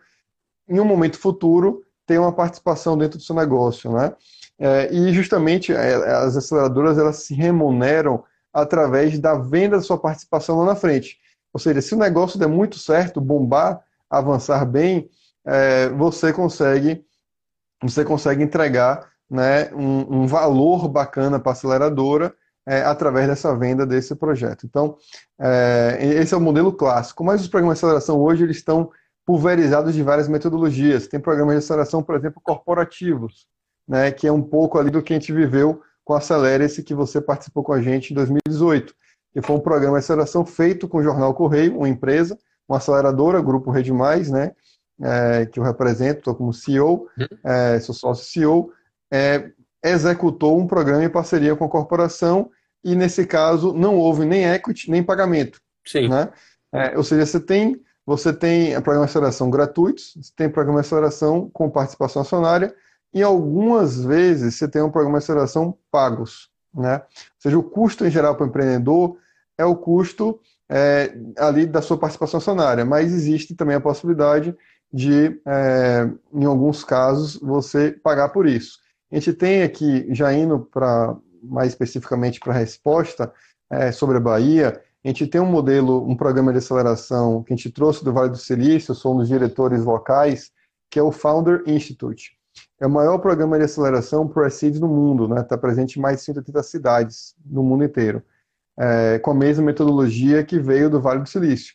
em 0.68 0.80
um 0.80 0.84
momento 0.84 1.18
futuro, 1.18 1.82
ter 2.06 2.18
uma 2.18 2.32
participação 2.32 2.98
dentro 2.98 3.18
do 3.18 3.24
seu 3.24 3.34
negócio, 3.34 3.92
né? 3.92 4.14
É, 4.58 4.92
e 4.92 5.12
justamente 5.12 5.72
é, 5.72 5.94
as 5.94 6.36
aceleradoras 6.36 6.96
elas 6.96 7.24
se 7.24 7.34
remuneram 7.34 8.24
através 8.52 9.18
da 9.18 9.34
venda 9.34 9.76
da 9.76 9.82
sua 9.82 9.98
participação 9.98 10.58
lá 10.58 10.66
na 10.66 10.76
frente. 10.76 11.18
Ou 11.52 11.60
seja, 11.60 11.80
se 11.80 11.94
o 11.94 11.98
negócio 11.98 12.38
der 12.38 12.48
muito 12.48 12.78
certo, 12.78 13.20
bombar, 13.20 13.80
avançar 14.08 14.64
bem, 14.64 15.08
é, 15.44 15.88
você 15.90 16.32
consegue 16.32 17.04
você 17.82 18.04
consegue 18.04 18.42
entregar 18.42 19.10
né, 19.28 19.70
um, 19.74 20.22
um 20.22 20.26
valor 20.26 20.88
bacana 20.88 21.38
para 21.38 21.52
a 21.52 21.54
aceleradora 21.54 22.34
é, 22.66 22.80
através 22.82 23.26
dessa 23.26 23.54
venda 23.54 23.84
desse 23.84 24.14
projeto. 24.14 24.64
Então, 24.64 24.96
é, 25.38 25.98
esse 26.00 26.32
é 26.32 26.36
o 26.36 26.40
modelo 26.40 26.72
clássico. 26.72 27.22
Mas 27.22 27.42
os 27.42 27.48
programas 27.48 27.78
de 27.78 27.84
aceleração 27.84 28.18
hoje 28.18 28.44
eles 28.44 28.56
estão 28.56 28.90
pulverizados 29.26 29.94
de 29.94 30.02
várias 30.02 30.28
metodologias. 30.28 31.06
Tem 31.06 31.20
programas 31.20 31.54
de 31.54 31.58
aceleração, 31.58 32.02
por 32.02 32.16
exemplo, 32.16 32.40
corporativos, 32.42 33.46
né, 33.86 34.10
que 34.10 34.26
é 34.26 34.32
um 34.32 34.42
pouco 34.42 34.78
ali 34.78 34.90
do 34.90 35.02
que 35.02 35.12
a 35.12 35.16
gente 35.18 35.32
viveu 35.32 35.80
com 36.04 36.14
a 36.14 36.18
Acelere-se 36.18 36.82
que 36.82 36.94
você 36.94 37.20
participou 37.20 37.62
com 37.62 37.72
a 37.72 37.80
gente 37.80 38.12
em 38.12 38.14
2018, 38.14 38.94
que 39.32 39.42
foi 39.42 39.56
um 39.56 39.60
programa 39.60 39.98
de 39.98 40.04
aceleração 40.04 40.44
feito 40.44 40.86
com 40.86 40.98
o 40.98 41.02
Jornal 41.02 41.34
Correio, 41.34 41.78
uma 41.78 41.88
empresa, 41.88 42.38
uma 42.68 42.78
aceleradora, 42.78 43.42
Grupo 43.42 43.70
Rede 43.70 43.92
Mais, 43.92 44.30
né, 44.30 44.52
é, 45.02 45.46
que 45.46 45.58
eu 45.58 45.64
represento, 45.64 46.18
estou 46.18 46.34
como 46.34 46.52
CEO, 46.52 47.08
uhum. 47.18 47.26
é, 47.44 47.80
sou 47.80 47.94
sócio 47.94 48.24
CEO, 48.24 48.70
é, 49.12 49.50
executou 49.82 50.58
um 50.58 50.66
programa 50.66 51.04
em 51.04 51.10
parceria 51.10 51.54
com 51.56 51.64
a 51.64 51.68
corporação 51.68 52.50
e, 52.82 52.94
nesse 52.94 53.26
caso, 53.26 53.72
não 53.72 53.96
houve 53.96 54.24
nem 54.24 54.44
equity, 54.44 54.90
nem 54.90 55.02
pagamento. 55.02 55.60
Sim. 55.86 56.08
Né? 56.08 56.30
É, 56.72 56.96
ou 56.96 57.04
seja, 57.04 57.24
você 57.24 57.40
tem, 57.40 57.80
você 58.06 58.32
tem 58.32 58.72
programa 58.82 59.06
de 59.06 59.10
aceleração 59.10 59.50
gratuitos, 59.50 60.14
você 60.16 60.32
tem 60.36 60.48
programa 60.48 60.80
de 60.80 60.86
aceleração 60.86 61.50
com 61.50 61.70
participação 61.70 62.22
acionária, 62.22 62.74
e 63.14 63.22
algumas 63.22 64.04
vezes 64.04 64.56
você 64.56 64.66
tem 64.66 64.82
um 64.82 64.90
programa 64.90 65.18
de 65.18 65.24
aceleração 65.24 65.78
pagos. 65.90 66.50
Né? 66.74 66.96
Ou 66.96 67.02
seja, 67.38 67.58
o 67.58 67.62
custo 67.62 68.04
em 68.04 68.10
geral 68.10 68.34
para 68.34 68.44
o 68.44 68.48
empreendedor 68.48 69.16
é 69.56 69.64
o 69.64 69.76
custo 69.76 70.40
é, 70.68 71.16
ali 71.38 71.64
da 71.64 71.80
sua 71.80 71.96
participação 71.96 72.38
acionária, 72.38 72.84
mas 72.84 73.12
existe 73.12 73.54
também 73.54 73.76
a 73.76 73.80
possibilidade 73.80 74.56
de, 74.92 75.40
é, 75.46 76.10
em 76.32 76.44
alguns 76.44 76.82
casos, 76.82 77.36
você 77.36 77.92
pagar 77.92 78.30
por 78.30 78.46
isso. 78.46 78.80
A 79.12 79.14
gente 79.14 79.32
tem 79.32 79.62
aqui, 79.62 80.06
já 80.12 80.32
indo 80.32 80.60
para 80.72 81.16
mais 81.42 81.68
especificamente 81.68 82.40
para 82.40 82.52
a 82.52 82.58
resposta 82.58 83.32
é, 83.70 83.92
sobre 83.92 84.16
a 84.16 84.20
Bahia, 84.20 84.82
a 85.04 85.08
gente 85.08 85.26
tem 85.26 85.40
um 85.40 85.46
modelo, 85.46 86.08
um 86.08 86.16
programa 86.16 86.50
de 86.50 86.58
aceleração 86.58 87.44
que 87.44 87.52
a 87.52 87.56
gente 87.56 87.70
trouxe 87.70 88.02
do 88.02 88.12
Vale 88.12 88.30
do 88.30 88.38
Silício, 88.38 88.94
sou 88.94 89.16
dos 89.16 89.28
diretores 89.28 89.84
locais, 89.84 90.50
que 90.90 90.98
é 90.98 91.02
o 91.02 91.12
Founder 91.12 91.62
Institute 91.66 92.33
é 92.80 92.86
o 92.86 92.90
maior 92.90 93.18
programa 93.18 93.58
de 93.58 93.64
aceleração 93.64 94.26
por 94.26 94.50
seeds 94.50 94.80
no 94.80 94.88
mundo, 94.88 95.24
está 95.24 95.34
né? 95.34 95.42
Tá 95.42 95.58
presente 95.58 95.98
em 95.98 96.02
mais 96.02 96.18
de 96.18 96.24
180 96.24 96.62
cidades 96.62 97.34
no 97.44 97.62
mundo 97.62 97.84
inteiro, 97.84 98.22
é, 98.78 99.18
com 99.18 99.30
a 99.30 99.34
mesma 99.34 99.64
metodologia 99.64 100.44
que 100.44 100.58
veio 100.58 100.90
do 100.90 101.00
Vale 101.00 101.20
do 101.20 101.28
Silício. 101.28 101.74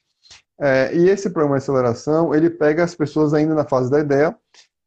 É, 0.59 0.93
e 0.93 1.09
esse 1.09 1.29
programa 1.29 1.57
de 1.57 1.63
aceleração, 1.63 2.35
ele 2.35 2.49
pega 2.49 2.83
as 2.83 2.93
pessoas 2.93 3.33
ainda 3.33 3.55
na 3.55 3.65
fase 3.65 3.89
da 3.89 3.99
ideia, 3.99 4.35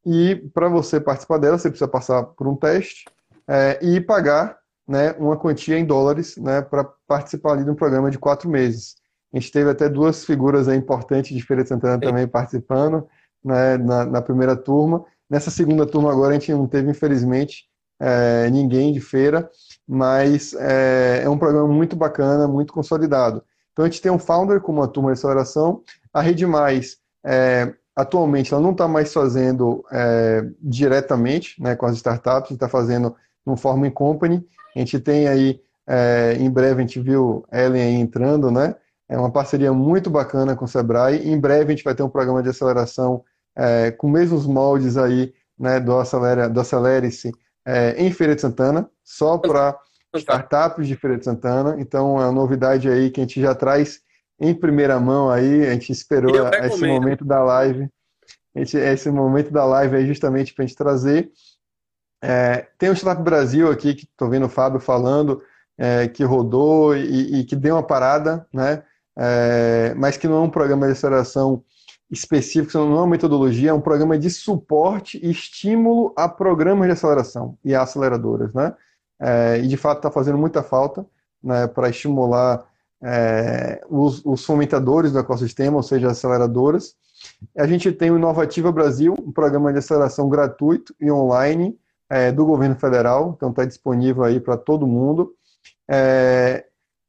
e 0.04 0.37
para 0.52 0.69
você 0.69 1.00
participar 1.00 1.38
dela, 1.38 1.59
você 1.59 1.71
precisa 1.71 1.88
passar 1.88 2.23
por 2.25 2.47
um 2.47 2.57
teste 2.57 3.04
é, 3.49 3.78
e 3.83 4.00
pagar 4.00 4.59
né, 4.87 5.12
uma 5.12 5.37
quantia 5.37 5.78
em 5.78 5.85
dólares 5.85 6.37
né, 6.37 6.61
para 6.61 6.85
participar 7.07 7.52
ali 7.52 7.64
de 7.64 7.71
um 7.71 7.75
programa 7.75 8.11
de 8.11 8.19
quatro 8.19 8.49
meses. 8.49 8.97
A 9.33 9.38
gente 9.38 9.50
teve 9.50 9.71
até 9.71 9.88
duas 9.88 10.25
figuras 10.25 10.69
importantes 10.69 11.35
de 11.35 11.42
Feira 11.42 11.62
de 11.62 11.69
Santana 11.69 11.99
também 11.99 12.26
participando 12.26 13.07
né, 13.42 13.78
na, 13.78 14.04
na 14.04 14.23
primeira 14.23 14.54
turma, 14.54 15.04
Nessa 15.33 15.51
segunda 15.51 15.87
turma 15.87 16.12
agora 16.12 16.33
a 16.33 16.39
gente 16.39 16.53
não 16.53 16.67
teve, 16.67 16.91
infelizmente, 16.91 17.65
é, 17.99 18.51
ninguém 18.51 18.93
de 18.93 19.01
feira, 19.01 19.49
mas 19.89 20.53
é, 20.53 21.23
é, 21.25 21.29
um 21.31 21.39
programa 21.39 21.69
muito 21.69 21.97
bacana, 21.97 22.47
muito 22.47 22.71
consolidado. 22.71 23.43
Então 23.73 23.83
a 23.83 23.89
gente 23.89 24.03
tem 24.03 24.12
um 24.12 24.19
founder 24.19 24.61
como 24.61 24.83
uma 24.83 24.87
turma 24.87 25.11
de 25.11 25.19
aceleração, 25.19 25.81
a 26.12 26.21
Rede 26.21 26.45
Mais, 26.45 26.99
é, 27.25 27.73
atualmente 27.97 28.53
ela 28.53 28.62
não 28.62 28.73
está 28.73 28.87
mais 28.87 29.11
fazendo 29.11 29.83
é, 29.91 30.45
diretamente 30.61 31.59
né, 31.62 31.75
com 31.77 31.87
as 31.87 31.97
startups, 31.97 32.51
está 32.51 32.69
fazendo 32.69 33.17
no 33.47 33.57
Forma 33.57 33.91
Company, 33.91 34.47
a 34.77 34.79
gente 34.81 35.01
tem 35.01 35.29
aí, 35.29 35.62
é, 35.87 36.37
em 36.39 36.51
breve 36.51 36.83
a 36.83 36.87
gente 36.87 37.01
viu 37.01 37.43
Ellen 37.51 37.81
aí 37.81 37.95
entrando, 37.95 38.51
né? 38.51 38.75
É 39.09 39.17
uma 39.17 39.31
parceria 39.31 39.73
muito 39.73 40.11
bacana 40.11 40.55
com 40.55 40.67
o 40.67 40.69
Sebrae. 40.69 41.27
Em 41.27 41.41
breve 41.41 41.73
a 41.73 41.75
gente 41.75 41.85
vai 41.85 41.95
ter 41.95 42.03
um 42.03 42.09
programa 42.09 42.43
de 42.43 42.51
aceleração 42.51 43.25
é, 43.56 43.90
com 43.90 44.09
mesmos 44.09 44.47
moldes 44.47 44.97
aí 44.97 45.32
né, 45.59 45.78
do 45.78 45.97
Acelera, 45.99 46.49
do 46.49 46.61
Acelere-se 46.61 47.32
é, 47.66 47.94
em 48.02 48.11
Feira 48.11 48.35
de 48.35 48.40
Santana, 48.40 48.88
só 49.04 49.38
para 49.38 49.78
startups 50.16 50.87
de 50.87 50.97
Feira 50.97 51.16
de 51.16 51.25
Santana. 51.25 51.76
Então 51.78 52.21
é 52.21 52.25
uma 52.25 52.32
novidade 52.32 52.88
aí 52.88 53.11
que 53.11 53.21
a 53.21 53.25
gente 53.25 53.40
já 53.40 53.54
traz 53.54 54.00
em 54.40 54.54
primeira 54.54 54.99
mão 54.99 55.30
aí, 55.30 55.66
a 55.66 55.73
gente 55.73 55.92
esperou 55.92 56.49
esse 56.64 56.85
momento 56.85 57.25
da 57.25 57.42
live. 57.42 57.88
Gente, 58.54 58.76
esse 58.76 59.11
momento 59.11 59.50
da 59.50 59.64
live 59.64 59.97
aí 59.97 60.06
justamente 60.06 60.52
para 60.52 60.64
a 60.64 60.66
gente 60.66 60.76
trazer. 60.76 61.30
É, 62.23 62.66
tem 62.78 62.90
o 62.90 62.97
Startup 62.97 63.25
Brasil 63.25 63.71
aqui, 63.71 63.94
que 63.94 64.04
estou 64.04 64.28
vendo 64.28 64.47
o 64.47 64.49
Fábio 64.49 64.78
falando, 64.78 65.42
é, 65.78 66.06
que 66.06 66.23
rodou 66.23 66.94
e, 66.97 67.40
e, 67.40 67.44
que 67.44 67.56
deu 67.56 67.76
uma 67.76 67.82
parada, 67.82 68.47
né? 68.52 68.82
É, 69.16 69.94
mas 69.97 70.16
que 70.16 70.28
não 70.28 70.37
é 70.37 70.40
um 70.40 70.50
programa 70.50 70.87
de 70.87 70.92
aceleração 70.92 71.64
específico, 72.12 72.76
não 72.76 72.92
é 72.92 73.00
uma 73.00 73.07
metodologia, 73.07 73.71
é 73.71 73.73
um 73.73 73.81
programa 73.81 74.19
de 74.19 74.28
suporte 74.28 75.19
e 75.23 75.31
estímulo 75.31 76.12
a 76.14 76.28
programas 76.28 76.87
de 76.87 76.92
aceleração 76.92 77.57
e 77.64 77.75
a 77.75 77.83
aceleradoras, 77.83 78.52
né? 78.52 78.75
É, 79.19 79.59
e 79.59 79.66
de 79.66 79.78
fato 79.78 79.99
está 79.99 80.11
fazendo 80.11 80.37
muita 80.37 80.62
falta 80.62 81.07
né, 81.42 81.66
para 81.66 81.88
estimular 81.88 82.66
é, 83.02 83.81
os, 83.88 84.21
os, 84.26 84.45
fomentadores 84.45 85.12
do 85.12 85.19
ecossistema, 85.19 85.76
ou 85.76 85.83
seja, 85.83 86.11
aceleradoras. 86.11 86.95
A 87.57 87.66
gente 87.66 87.90
tem 87.92 88.11
o 88.11 88.19
Inovativa 88.19 88.71
Brasil, 88.71 89.14
um 89.19 89.33
programa 89.33 89.73
de 89.73 89.78
aceleração 89.78 90.28
gratuito 90.28 90.95
e 91.00 91.11
online 91.11 91.78
é, 92.11 92.31
do 92.31 92.45
governo 92.45 92.75
federal, 92.75 93.33
então 93.35 93.50
está 93.50 93.64
disponível 93.64 94.25
aí 94.25 94.38
para 94.38 94.57
todo 94.57 94.87
mundo. 94.87 95.33
É, 95.88 96.64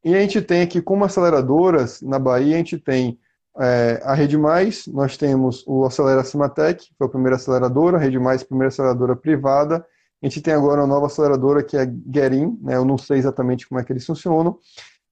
e 0.06 0.16
a 0.16 0.20
gente 0.20 0.42
tem 0.42 0.62
aqui, 0.62 0.82
como 0.82 1.04
aceleradoras, 1.04 2.02
na 2.02 2.20
Bahia, 2.20 2.56
a 2.56 2.58
gente 2.58 2.78
tem 2.78 3.20
é, 3.60 4.02
a 4.04 4.14
Rede 4.14 4.38
Mais, 4.38 4.88
nós 4.88 5.16
temos 5.16 5.64
o 5.68 5.86
Acelera 5.86 6.24
Cimatec, 6.24 6.88
que 6.88 6.96
foi 6.98 7.08
a 7.08 7.10
primeira 7.10 7.36
aceleradora, 7.36 7.98
a 7.98 8.00
Rede 8.00 8.20
Mais, 8.20 8.44
primeira 8.44 8.70
aceleradora 8.70 9.16
privada. 9.16 9.86
A 10.22 10.26
gente 10.26 10.42
tem 10.42 10.54
agora 10.54 10.82
uma 10.82 10.88
nova 10.88 11.06
aceleradora 11.06 11.64
que 11.64 11.78
é 11.78 11.92
Gerin, 12.14 12.58
né, 12.62 12.76
eu 12.76 12.86
não 12.86 12.98
sei 12.98 13.18
exatamente 13.18 13.68
como 13.68 13.80
é 13.80 13.84
que 13.84 13.92
eles 13.92 14.06
funcionam. 14.06 14.58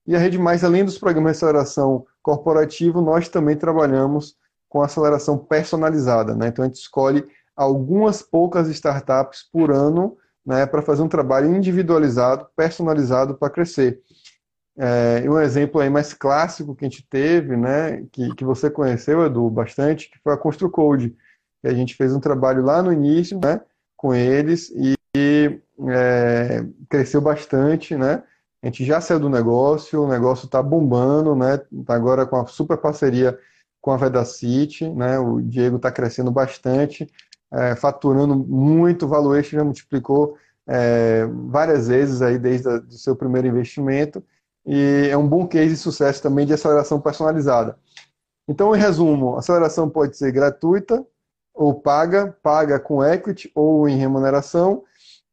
E 0.08 0.16
a 0.16 0.20
Rede 0.20 0.40
Mais, 0.40 0.64
além 0.64 0.84
dos 0.84 0.98
programas 0.98 1.34
de 1.34 1.38
aceleração 1.38 2.06
corporativo, 2.24 3.02
nós 3.02 3.30
também 3.30 3.56
trabalhamos 3.56 4.36
com 4.68 4.82
aceleração 4.82 5.38
personalizada. 5.38 6.36
Né? 6.36 6.48
Então 6.48 6.64
a 6.64 6.68
gente 6.68 6.80
escolhe 6.80 7.26
algumas 7.56 8.22
poucas 8.22 8.68
startups 8.70 9.44
por 9.52 9.70
ano 9.72 10.18
né, 10.46 10.66
para 10.66 10.82
fazer 10.82 11.04
um 11.04 11.08
trabalho 11.08 11.56
individualizado, 11.56 12.48
personalizado 12.56 13.36
para 13.36 13.50
crescer. 13.52 14.00
É, 14.78 15.30
um 15.30 15.40
exemplo 15.40 15.82
aí 15.82 15.90
mais 15.90 16.14
clássico 16.14 16.76
que 16.76 16.86
a 16.86 16.90
gente 16.90 17.06
teve, 17.08 17.58
né, 17.58 18.04
que, 18.12 18.34
que 18.36 18.44
você 18.44 18.70
conheceu, 18.70 19.26
Edu, 19.26 19.50
bastante, 19.50 20.10
que 20.10 20.18
foi 20.20 20.34
a 20.34 20.38
ConstruCode. 20.38 21.16
Que 21.62 21.68
a 21.68 21.74
gente 21.74 21.96
fez 21.96 22.14
um 22.14 22.20
trabalho 22.20 22.64
lá 22.64 22.82
no 22.82 22.92
início, 22.92 23.40
né, 23.40 23.62
com 23.98 24.14
eles 24.16 24.70
e, 24.72 24.96
e 25.16 25.60
é, 25.90 26.66
cresceu 26.90 27.22
bastante, 27.22 27.96
né, 27.96 28.24
A 28.64 28.68
gente 28.68 28.86
já 28.86 29.02
saiu 29.02 29.20
do 29.20 29.30
negócio, 29.30 30.04
o 30.04 30.08
negócio 30.08 30.46
está 30.46 30.62
bombando, 30.62 31.36
né? 31.36 31.60
Tá 31.86 31.96
agora 31.96 32.26
com 32.26 32.38
a 32.38 32.48
super 32.48 32.78
parceria 32.78 33.38
com 33.82 33.92
a 33.92 33.98
Vedacity, 33.98 34.88
né? 34.90 35.20
O 35.20 35.42
Diego 35.42 35.78
está 35.78 35.92
crescendo 35.92 36.32
bastante, 36.32 37.08
é, 37.52 37.76
faturando 37.76 38.36
muito, 38.36 39.06
o 39.06 39.10
valuation 39.10 39.58
já 39.58 39.64
multiplicou 39.64 40.38
é, 40.68 41.26
várias 41.50 41.88
vezes 41.88 42.22
aí 42.22 42.38
desde 42.38 42.68
o 42.70 42.92
seu 42.92 43.16
primeiro 43.16 43.48
investimento 43.48 44.24
e 44.66 45.08
é 45.10 45.18
um 45.18 45.28
bom 45.28 45.48
case 45.48 45.70
de 45.70 45.78
sucesso 45.78 46.22
também 46.22 46.46
de 46.46 46.54
aceleração 46.54 47.00
personalizada. 47.00 47.78
Então, 48.48 48.76
em 48.76 48.80
resumo, 48.80 49.36
a 49.36 49.40
aceleração 49.40 49.90
pode 49.90 50.18
ser 50.18 50.32
gratuita 50.32 51.06
ou 51.54 51.74
paga, 51.74 52.38
paga 52.42 52.80
com 52.80 53.04
equity 53.04 53.52
ou 53.56 53.88
em 53.88 53.98
remuneração. 53.98 54.84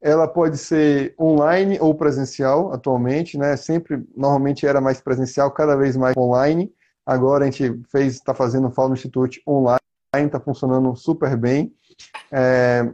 Ela 0.01 0.29
pode 0.29 0.57
ser 0.59 1.15
online 1.19 1.79
ou 1.81 1.95
presencial 1.95 2.73
atualmente, 2.73 3.37
né? 3.37 3.57
Sempre, 3.57 4.07
normalmente 4.17 4.67
era 4.67 4.81
mais 4.81 5.01
presencial, 5.01 5.51
cada 5.51 5.77
vez 5.77 5.97
mais 5.97 6.17
online. 6.17 6.73
Agora 7.05 7.45
a 7.45 7.51
gente 7.51 7.83
fez, 7.91 8.15
está 8.15 8.35
fazendo 8.35 8.69
o 8.69 8.71
Falo 8.71 8.93
Institute 8.93 9.43
online, 9.47 9.81
está 10.15 10.39
funcionando 10.39 10.95
super 10.95 11.37
bem. 11.37 11.75
É, 12.31 12.89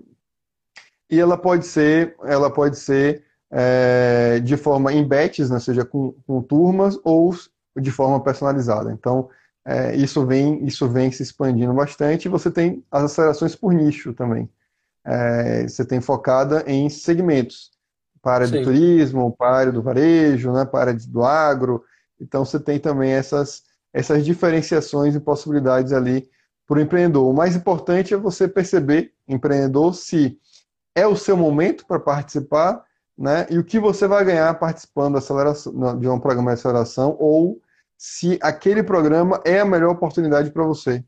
e 1.11 1.21
ela 1.21 1.37
pode 1.37 1.67
ser, 1.67 2.17
ela 2.25 2.51
pode 2.51 2.79
ser 2.79 3.25
é, 3.57 4.41
de 4.41 4.57
forma 4.57 4.93
em 4.93 5.07
batches, 5.07 5.49
né, 5.49 5.61
seja 5.61 5.85
com, 5.85 6.13
com, 6.27 6.43
turmas 6.43 6.99
ou 7.05 7.33
de 7.81 7.91
forma 7.93 8.21
personalizada. 8.21 8.91
Então, 8.91 9.31
é, 9.65 9.95
isso, 9.95 10.27
vem, 10.27 10.67
isso 10.67 10.89
vem 10.89 11.13
se 11.13 11.23
expandindo 11.23 11.73
bastante. 11.73 12.29
Você 12.29 12.51
tem 12.51 12.85
as 12.91 13.05
acelerações 13.05 13.55
por 13.55 13.73
nicho 13.73 14.13
também. 14.13 14.51
É, 15.07 15.69
você 15.69 15.85
tem 15.85 16.01
focada 16.01 16.65
em 16.67 16.89
segmentos, 16.89 17.71
para 18.21 18.45
Sim. 18.45 18.59
do 18.59 18.65
turismo, 18.65 19.37
para 19.37 19.57
área 19.57 19.73
do 19.73 19.83
varejo, 19.83 20.53
né, 20.53 20.65
para 20.65 20.91
área 20.91 21.01
do 21.07 21.23
agro. 21.23 21.85
Então, 22.21 22.45
você 22.45 22.59
tem 22.59 22.81
também 22.81 23.13
essas, 23.13 23.63
essas 23.93 24.25
diferenciações 24.25 25.15
e 25.15 25.21
possibilidades 25.21 25.93
ali 25.93 26.29
para 26.67 26.79
o 26.79 26.81
empreendedor. 26.81 27.31
O 27.31 27.35
mais 27.35 27.55
importante 27.55 28.15
é 28.15 28.17
você 28.17 28.49
perceber, 28.49 29.13
empreendedor, 29.29 29.95
se 29.95 30.37
é 30.93 31.07
o 31.07 31.15
seu 31.15 31.37
momento 31.37 31.87
para 31.87 32.01
participar 32.01 32.83
né? 33.17 33.47
E 33.51 33.59
o 33.59 33.65
que 33.65 33.79
você 33.79 34.07
vai 34.07 34.25
ganhar 34.25 34.53
participando 34.59 35.19
de 35.99 36.09
um 36.09 36.19
programa 36.19 36.51
de 36.53 36.61
aceleração 36.61 37.17
ou 37.19 37.61
se 37.97 38.39
aquele 38.43 38.83
programa 38.83 39.41
é 39.45 39.61
a 39.61 39.65
melhor 39.65 39.91
oportunidade 39.91 40.51
para 40.51 40.65
você, 40.65 41.05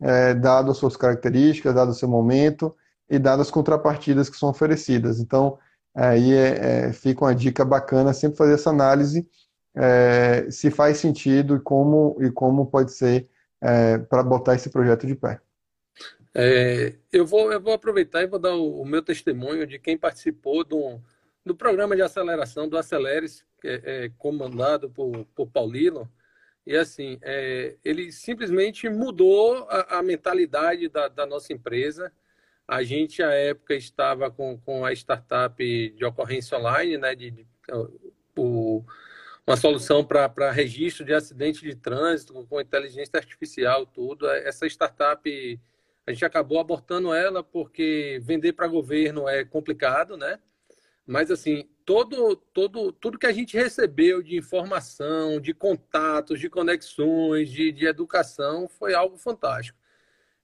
é, 0.00 0.34
dado 0.34 0.70
as 0.70 0.76
suas 0.76 0.96
características, 0.96 1.74
dado 1.74 1.90
o 1.90 1.94
seu 1.94 2.08
momento 2.08 2.74
e 3.10 3.18
dadas 3.18 3.48
as 3.48 3.50
contrapartidas 3.50 4.30
que 4.30 4.36
são 4.36 4.48
oferecidas. 4.48 5.18
Então, 5.18 5.58
aí 5.94 6.32
é, 6.32 6.86
é, 6.86 6.92
fica 6.92 7.24
uma 7.24 7.34
dica 7.34 7.64
bacana 7.64 8.12
sempre 8.12 8.36
fazer 8.36 8.54
essa 8.54 8.70
análise 8.70 9.28
é, 9.74 10.50
se 10.50 10.70
faz 10.70 10.98
sentido 10.98 11.56
e 11.56 11.60
como, 11.60 12.16
e 12.20 12.30
como 12.30 12.66
pode 12.66 12.92
ser 12.92 13.28
é, 13.60 13.98
para 13.98 14.22
botar 14.22 14.54
esse 14.54 14.70
projeto 14.70 15.06
de 15.06 15.14
pé. 15.14 15.40
É, 16.34 16.94
eu, 17.12 17.26
vou, 17.26 17.52
eu 17.52 17.60
vou 17.60 17.72
aproveitar 17.72 18.22
e 18.22 18.26
vou 18.26 18.38
dar 18.38 18.54
o, 18.54 18.80
o 18.80 18.86
meu 18.86 19.02
testemunho 19.02 19.66
de 19.66 19.78
quem 19.78 19.98
participou 19.98 20.64
de 20.64 20.74
um 20.74 21.00
do 21.44 21.54
programa 21.54 21.96
de 21.96 22.02
aceleração 22.02 22.68
do 22.68 22.76
Aceleres, 22.76 23.44
é, 23.64 24.04
é, 24.04 24.12
comandado 24.18 24.90
por, 24.90 25.24
por 25.34 25.48
Paulino, 25.48 26.10
e 26.68 26.76
assim, 26.76 27.18
é, 27.22 27.76
ele 27.82 28.12
simplesmente 28.12 28.90
mudou 28.90 29.66
a, 29.70 29.98
a 29.98 30.02
mentalidade 30.02 30.88
da, 30.90 31.08
da, 31.08 31.24
nossa 31.24 31.50
empresa. 31.50 32.12
A 32.66 32.82
gente, 32.82 33.22
à 33.22 33.30
época, 33.32 33.74
estava 33.74 34.30
com, 34.30 34.58
com 34.58 34.84
a 34.84 34.92
startup 34.92 35.56
de 35.90 36.04
ocorrência 36.04 36.58
online, 36.58 36.98
né, 36.98 37.14
de, 37.14 37.30
de 37.30 37.46
o, 38.36 38.84
uma 39.46 39.56
solução 39.56 40.04
para 40.04 40.50
registro 40.50 41.06
de 41.06 41.14
acidente 41.14 41.62
de 41.62 41.74
trânsito 41.74 42.34
com 42.46 42.60
inteligência 42.60 43.16
artificial, 43.16 43.86
tudo. 43.86 44.28
Essa 44.28 44.66
startup, 44.66 45.60
a 46.06 46.12
gente 46.12 46.24
acabou 46.26 46.60
abortando 46.60 47.14
ela 47.14 47.42
porque 47.42 48.20
vender 48.22 48.52
para 48.52 48.66
governo 48.66 49.26
é 49.26 49.42
complicado, 49.42 50.18
né? 50.18 50.38
Mas 51.08 51.30
assim, 51.30 51.66
todo, 51.86 52.36
todo, 52.36 52.92
tudo 52.92 53.18
que 53.18 53.26
a 53.26 53.32
gente 53.32 53.56
recebeu 53.56 54.22
de 54.22 54.36
informação, 54.36 55.40
de 55.40 55.54
contatos, 55.54 56.38
de 56.38 56.50
conexões, 56.50 57.50
de, 57.50 57.72
de 57.72 57.86
educação, 57.86 58.68
foi 58.68 58.92
algo 58.92 59.16
fantástico. 59.16 59.78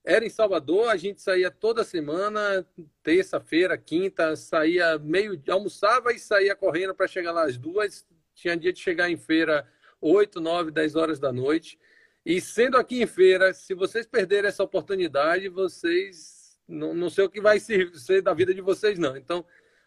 Era 0.02 0.24
em 0.24 0.30
Salvador, 0.30 0.88
a 0.88 0.96
gente 0.96 1.20
saía 1.20 1.50
toda 1.50 1.84
semana, 1.84 2.66
terça-feira, 3.02 3.76
quinta, 3.76 4.34
saía 4.36 4.98
meio, 4.98 5.38
almoçava 5.50 6.14
e 6.14 6.18
saía 6.18 6.56
correndo 6.56 6.94
para 6.94 7.06
chegar 7.06 7.32
lá 7.32 7.44
às 7.44 7.58
duas. 7.58 8.06
Tinha 8.34 8.56
dia 8.56 8.72
de 8.72 8.80
chegar 8.80 9.10
em 9.10 9.18
feira 9.18 9.68
oito, 10.00 10.40
nove, 10.40 10.70
dez 10.70 10.96
horas 10.96 11.20
da 11.20 11.30
noite. 11.30 11.78
E 12.24 12.40
sendo 12.40 12.78
aqui 12.78 13.02
em 13.02 13.06
feira, 13.06 13.52
se 13.52 13.74
vocês 13.74 14.06
perderem 14.06 14.48
essa 14.48 14.64
oportunidade, 14.64 15.46
vocês 15.50 16.58
não, 16.66 16.94
não 16.94 17.10
sei 17.10 17.26
o 17.26 17.30
que 17.30 17.42
vai 17.42 17.60
ser 17.60 18.22
da 18.22 18.32
vida 18.32 18.54
de 18.54 18.62
vocês, 18.62 18.98
não. 18.98 19.14
Então, 19.14 19.44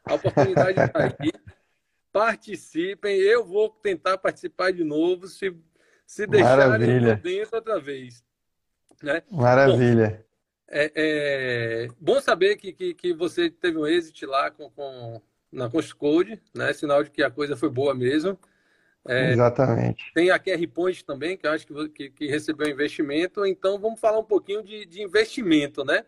a 0.09 0.13
oportunidade 0.15 0.79
está 0.79 0.99
aqui. 1.05 1.31
Participem. 2.11 3.17
Eu 3.17 3.45
vou 3.45 3.69
tentar 3.69 4.17
participar 4.17 4.71
de 4.71 4.83
novo, 4.83 5.27
se, 5.27 5.55
se 6.05 6.25
deixarem 6.25 7.17
dentro 7.21 7.57
outra 7.57 7.79
vez. 7.79 8.23
Né? 9.01 9.21
Maravilha. 9.29 10.09
Bom, 10.09 10.27
é, 10.69 10.91
é, 10.95 11.87
bom 11.99 12.19
saber 12.19 12.57
que, 12.57 12.73
que, 12.73 12.93
que, 12.93 13.13
você 13.13 13.49
teve 13.49 13.77
um 13.77 13.87
êxito 13.87 14.25
lá 14.25 14.51
com, 14.51 14.69
com, 14.71 15.21
na 15.51 15.69
Code, 15.97 16.41
né? 16.53 16.73
Sinal 16.73 17.03
de 17.03 17.11
que 17.11 17.23
a 17.23 17.31
coisa 17.31 17.55
foi 17.55 17.69
boa 17.69 17.93
mesmo. 17.93 18.37
É, 19.07 19.31
Exatamente. 19.31 20.11
Tem 20.13 20.29
a 20.29 20.37
QR 20.37 20.67
Point 20.73 21.05
também, 21.05 21.37
que 21.37 21.47
eu 21.47 21.51
acho 21.51 21.65
que, 21.65 21.89
que, 21.89 22.09
que 22.09 22.27
recebeu 22.27 22.67
investimento. 22.67 23.45
Então, 23.45 23.79
vamos 23.79 23.99
falar 23.99 24.19
um 24.19 24.23
pouquinho 24.23 24.61
de, 24.61 24.85
de 24.85 25.01
investimento, 25.01 25.85
né? 25.85 26.03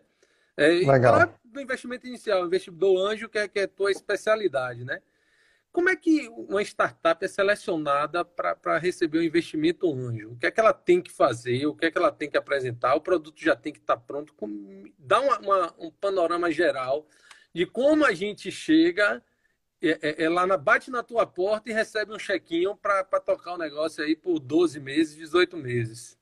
É, 0.60 0.68
Legal. 0.68 1.34
do 1.42 1.58
investimento 1.58 2.06
inicial, 2.06 2.44
investidor 2.44 3.10
anjo, 3.10 3.30
que 3.30 3.38
é, 3.38 3.48
que 3.48 3.60
é 3.60 3.62
a 3.62 3.68
tua 3.68 3.90
especialidade, 3.90 4.84
né? 4.84 5.00
Como 5.72 5.88
é 5.88 5.96
que 5.96 6.28
uma 6.28 6.60
startup 6.62 7.24
é 7.24 7.28
selecionada 7.28 8.24
para 8.24 8.76
receber 8.76 9.18
o 9.18 9.20
um 9.20 9.24
investimento 9.24 9.90
anjo? 9.90 10.32
O 10.32 10.36
que 10.36 10.46
é 10.46 10.50
que 10.50 10.60
ela 10.60 10.74
tem 10.74 11.00
que 11.00 11.10
fazer? 11.10 11.64
O 11.66 11.74
que 11.74 11.86
é 11.86 11.90
que 11.90 11.96
ela 11.96 12.12
tem 12.12 12.28
que 12.28 12.36
apresentar? 12.36 12.94
O 12.94 13.00
produto 13.00 13.40
já 13.40 13.56
tem 13.56 13.72
que 13.72 13.78
estar 13.78 13.96
tá 13.96 14.02
pronto? 14.02 14.34
Dá 14.98 15.20
uma, 15.20 15.38
uma, 15.38 15.74
um 15.78 15.90
panorama 15.92 16.50
geral 16.50 17.06
de 17.54 17.64
como 17.64 18.04
a 18.04 18.12
gente 18.12 18.50
chega 18.50 19.22
é, 19.80 19.98
é, 20.02 20.24
é 20.24 20.28
lá 20.28 20.46
na, 20.46 20.58
bate 20.58 20.90
na 20.90 21.02
tua 21.02 21.26
porta 21.26 21.70
e 21.70 21.72
recebe 21.72 22.12
um 22.12 22.18
chequinho 22.18 22.76
para 22.76 23.04
tocar 23.20 23.54
o 23.54 23.58
negócio 23.58 24.04
aí 24.04 24.14
por 24.14 24.38
12 24.38 24.78
meses, 24.78 25.16
18 25.16 25.56
meses. 25.56 26.19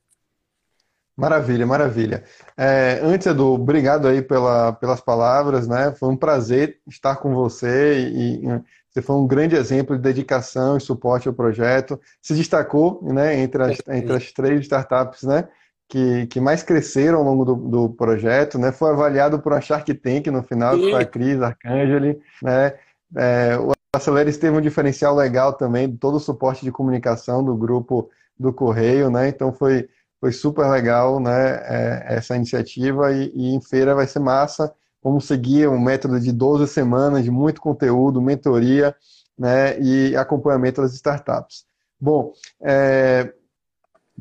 Maravilha, 1.18 1.66
maravilha. 1.66 2.22
É, 2.56 3.00
antes, 3.02 3.26
Edu, 3.26 3.54
obrigado 3.54 4.06
aí 4.06 4.22
pela, 4.22 4.72
pelas 4.74 5.00
palavras, 5.00 5.66
né? 5.66 5.92
Foi 5.98 6.08
um 6.08 6.16
prazer 6.16 6.78
estar 6.86 7.16
com 7.16 7.34
você 7.34 7.98
e, 7.98 8.44
e, 8.46 8.62
você 8.88 9.02
foi 9.02 9.16
um 9.16 9.26
grande 9.26 9.56
exemplo 9.56 9.96
de 9.96 10.02
dedicação 10.02 10.76
e 10.76 10.80
suporte 10.80 11.26
ao 11.26 11.34
projeto. 11.34 12.00
Se 12.22 12.34
destacou, 12.34 13.00
né, 13.02 13.40
entre 13.40 13.60
as, 13.64 13.78
entre 13.88 14.12
as 14.12 14.30
três 14.30 14.60
startups, 14.60 15.24
né, 15.24 15.48
que, 15.88 16.28
que 16.28 16.40
mais 16.40 16.62
cresceram 16.62 17.18
ao 17.18 17.24
longo 17.24 17.44
do, 17.44 17.54
do 17.56 17.88
projeto, 17.90 18.56
né? 18.56 18.70
Foi 18.70 18.92
avaliado 18.92 19.40
por 19.40 19.52
uma 19.52 19.60
Shark 19.60 19.92
Tank 19.94 20.28
no 20.28 20.44
final, 20.44 20.76
que 20.76 20.88
foi 20.88 21.02
a 21.02 21.04
Cris 21.04 21.42
Arcangeli, 21.42 22.20
né? 22.40 22.74
É, 23.16 23.58
o 23.58 23.72
Aceleres 23.92 24.38
teve 24.38 24.56
um 24.56 24.60
diferencial 24.60 25.16
legal 25.16 25.52
também, 25.52 25.90
todo 25.96 26.18
o 26.18 26.20
suporte 26.20 26.64
de 26.64 26.70
comunicação 26.70 27.42
do 27.42 27.56
grupo 27.56 28.08
do 28.38 28.52
Correio, 28.52 29.10
né? 29.10 29.28
Então 29.28 29.52
foi 29.52 29.88
foi 30.20 30.32
super 30.32 30.68
legal, 30.68 31.20
né, 31.20 31.50
é, 31.64 32.06
essa 32.16 32.36
iniciativa 32.36 33.12
e, 33.12 33.30
e, 33.34 33.54
em 33.54 33.60
feira 33.60 33.94
vai 33.94 34.06
ser 34.06 34.18
massa. 34.18 34.72
Vamos 35.02 35.26
seguir 35.26 35.68
um 35.68 35.78
método 35.78 36.18
de 36.18 36.32
12 36.32 36.66
semanas 36.66 37.22
de 37.22 37.30
muito 37.30 37.60
conteúdo, 37.60 38.20
mentoria, 38.20 38.94
né, 39.38 39.78
e 39.80 40.16
acompanhamento 40.16 40.82
das 40.82 40.94
startups. 40.94 41.64
Bom, 42.00 42.32
é, 42.60 43.32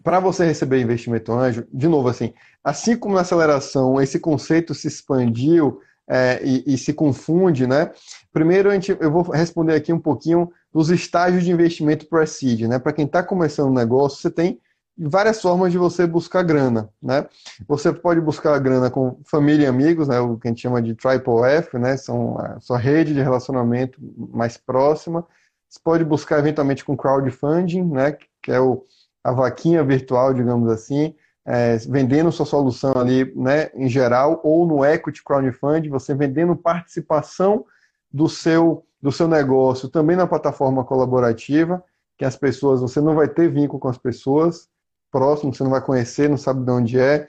para 0.03 0.19
você 0.19 0.45
receber 0.45 0.81
investimento 0.81 1.31
anjo, 1.31 1.65
de 1.73 1.88
novo 1.88 2.07
assim, 2.10 2.33
assim 2.63 2.95
como 2.95 3.15
na 3.15 3.21
aceleração 3.21 3.99
esse 4.01 4.19
conceito 4.19 4.73
se 4.73 4.88
expandiu 4.88 5.79
é, 6.07 6.39
e, 6.43 6.63
e, 6.73 6.77
se 6.77 6.93
confunde, 6.93 7.67
né? 7.67 7.91
Primeiro 8.31 8.71
gente, 8.71 8.95
eu 8.97 9.12
vou 9.12 9.23
responder 9.23 9.73
aqui 9.73 9.91
um 9.91 9.99
pouquinho 9.99 10.49
dos 10.71 10.89
estágios 10.89 11.43
de 11.43 11.51
investimento 11.51 12.05
pre-seed, 12.07 12.62
né? 12.62 12.79
Para 12.79 12.93
quem 12.93 13.05
está 13.05 13.21
começando 13.21 13.69
um 13.69 13.73
negócio, 13.73 14.21
você 14.21 14.31
tem 14.31 14.60
várias 14.97 15.41
formas 15.41 15.71
de 15.71 15.77
você 15.77 16.07
buscar 16.07 16.43
grana, 16.43 16.89
né? 17.01 17.27
Você 17.67 17.93
pode 17.93 18.19
buscar 18.19 18.57
grana 18.60 18.89
com 18.89 19.19
família 19.25 19.65
e 19.65 19.67
amigos, 19.67 20.07
né? 20.07 20.19
O 20.19 20.38
que 20.38 20.47
a 20.47 20.51
gente 20.51 20.62
chama 20.62 20.81
de 20.81 20.95
triple 20.95 21.43
F, 21.43 21.77
né? 21.77 21.95
São 21.97 22.38
a 22.39 22.60
sua 22.60 22.77
rede 22.77 23.13
de 23.13 23.21
relacionamento 23.21 23.99
mais 24.33 24.57
próxima. 24.57 25.25
Você 25.69 25.79
pode 25.83 26.03
buscar 26.03 26.39
eventualmente 26.39 26.83
com 26.83 26.97
crowdfunding, 26.97 27.83
né? 27.83 28.17
Que 28.41 28.51
é 28.51 28.60
o, 28.60 28.83
a 29.23 29.31
vaquinha 29.31 29.83
virtual, 29.83 30.33
digamos 30.33 30.71
assim, 30.71 31.13
é, 31.45 31.77
vendendo 31.77 32.31
sua 32.31 32.45
solução 32.45 32.93
ali, 32.95 33.31
né? 33.36 33.69
Em 33.75 33.88
geral, 33.88 34.41
ou 34.43 34.65
no 34.65 34.83
equity 34.83 35.23
crowdfunding, 35.23 35.89
você 35.89 36.15
vendendo 36.15 36.55
participação 36.55 37.65
do 38.12 38.27
seu 38.27 38.83
do 38.99 39.12
seu 39.12 39.27
negócio 39.27 39.89
também 39.89 40.15
na 40.15 40.25
plataforma 40.25 40.83
colaborativa 40.83 41.83
que 42.17 42.25
as 42.25 42.36
pessoas, 42.36 42.81
você 42.81 42.99
não 42.99 43.13
vai 43.13 43.27
ter 43.27 43.47
vínculo 43.47 43.79
com 43.79 43.88
as 43.88 43.97
pessoas 43.97 44.67
próximo, 45.12 45.54
você 45.54 45.63
não 45.63 45.72
vai 45.72 45.82
conhecer, 45.82 46.30
não 46.30 46.38
sabe 46.38 46.63
de 46.63 46.72
onde 46.72 47.00
é, 47.00 47.28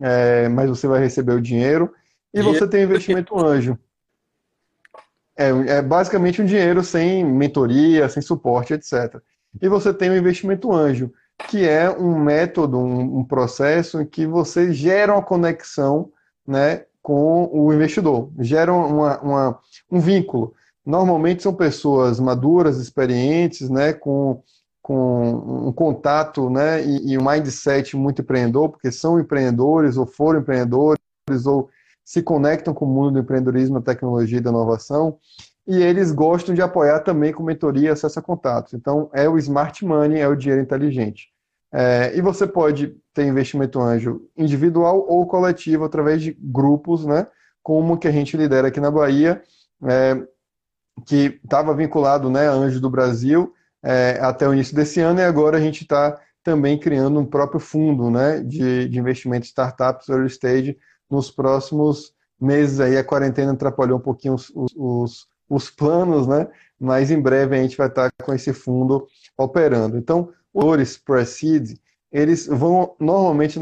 é 0.00 0.48
mas 0.48 0.68
você 0.68 0.86
vai 0.86 1.00
receber 1.00 1.32
o 1.32 1.40
dinheiro. 1.40 1.92
E 2.32 2.42
você 2.42 2.66
tem 2.66 2.82
investimento 2.82 3.38
anjo. 3.38 3.78
É, 5.36 5.48
é 5.48 5.82
basicamente 5.82 6.40
um 6.40 6.46
dinheiro 6.46 6.82
sem 6.82 7.24
mentoria, 7.24 8.08
sem 8.08 8.22
suporte, 8.22 8.74
etc. 8.74 9.20
E 9.60 9.68
você 9.68 9.92
tem 9.92 10.10
o 10.10 10.16
investimento 10.16 10.72
anjo, 10.72 11.12
que 11.48 11.66
é 11.68 11.90
um 11.90 12.18
método, 12.18 12.78
um, 12.78 13.18
um 13.18 13.24
processo 13.24 14.00
em 14.00 14.06
que 14.06 14.26
você 14.26 14.72
gera 14.72 15.12
uma 15.12 15.22
conexão 15.22 16.10
né, 16.46 16.84
com 17.02 17.48
o 17.52 17.72
investidor, 17.72 18.30
gera 18.38 18.72
uma, 18.72 19.20
uma, 19.20 19.60
um 19.90 20.00
vínculo. 20.00 20.54
Normalmente 20.84 21.42
são 21.42 21.54
pessoas 21.54 22.20
maduras, 22.20 22.78
experientes, 22.78 23.68
né, 23.68 23.92
com, 23.92 24.42
com 24.86 25.66
um 25.66 25.72
contato 25.72 26.48
né, 26.48 26.80
e, 26.80 27.10
e 27.10 27.18
um 27.18 27.28
mindset 27.28 27.96
muito 27.96 28.22
empreendedor, 28.22 28.68
porque 28.68 28.92
são 28.92 29.18
empreendedores 29.18 29.96
ou 29.96 30.06
foram 30.06 30.38
empreendedores 30.38 31.00
ou 31.44 31.68
se 32.04 32.22
conectam 32.22 32.72
com 32.72 32.84
o 32.84 32.88
mundo 32.88 33.14
do 33.14 33.18
empreendedorismo, 33.18 33.80
da 33.80 33.92
tecnologia 33.92 34.38
e 34.38 34.40
da 34.40 34.50
inovação, 34.50 35.18
e 35.66 35.82
eles 35.82 36.12
gostam 36.12 36.54
de 36.54 36.62
apoiar 36.62 37.00
também 37.00 37.32
com 37.32 37.42
mentoria 37.42 37.88
e 37.88 37.90
acesso 37.90 38.20
a 38.20 38.22
contatos. 38.22 38.74
Então, 38.74 39.10
é 39.12 39.28
o 39.28 39.36
smart 39.36 39.84
money, 39.84 40.20
é 40.20 40.28
o 40.28 40.36
dinheiro 40.36 40.62
inteligente. 40.62 41.30
É, 41.74 42.16
e 42.16 42.20
você 42.20 42.46
pode 42.46 42.96
ter 43.12 43.26
investimento 43.26 43.80
anjo 43.80 44.22
individual 44.36 45.04
ou 45.08 45.26
coletivo 45.26 45.84
através 45.84 46.22
de 46.22 46.38
grupos, 46.40 47.04
né? 47.04 47.26
Como 47.60 47.98
que 47.98 48.06
a 48.06 48.12
gente 48.12 48.36
lidera 48.36 48.68
aqui 48.68 48.78
na 48.78 48.92
Bahia, 48.92 49.42
é, 49.84 50.22
que 51.04 51.40
estava 51.42 51.74
vinculado 51.74 52.30
né, 52.30 52.46
Anjo 52.46 52.80
do 52.80 52.88
Brasil 52.88 53.52
é, 53.82 54.18
até 54.20 54.48
o 54.48 54.52
início 54.52 54.74
desse 54.74 55.00
ano, 55.00 55.20
e 55.20 55.24
agora 55.24 55.58
a 55.58 55.60
gente 55.60 55.82
está 55.82 56.18
também 56.42 56.78
criando 56.78 57.18
um 57.18 57.26
próprio 57.26 57.58
fundo 57.58 58.10
né, 58.10 58.40
de, 58.40 58.88
de 58.88 58.98
investimento 58.98 59.44
em 59.44 59.48
startups 59.48 60.08
early 60.08 60.28
stage 60.28 60.78
nos 61.10 61.30
próximos 61.30 62.14
meses. 62.40 62.78
Aí 62.80 62.96
a 62.96 63.04
quarentena 63.04 63.52
atrapalhou 63.52 63.98
um 63.98 64.02
pouquinho 64.02 64.34
os, 64.34 64.52
os, 64.54 65.26
os 65.48 65.70
planos, 65.70 66.26
né? 66.26 66.48
mas 66.78 67.10
em 67.10 67.20
breve 67.20 67.56
a 67.56 67.62
gente 67.62 67.76
vai 67.76 67.88
estar 67.88 68.10
com 68.22 68.32
esse 68.32 68.52
fundo 68.52 69.06
operando. 69.36 69.96
Então, 69.96 70.32
os 70.52 70.96
pre-seed, 70.96 71.78
eles 72.12 72.46
vão 72.46 72.94
normalmente 72.98 73.58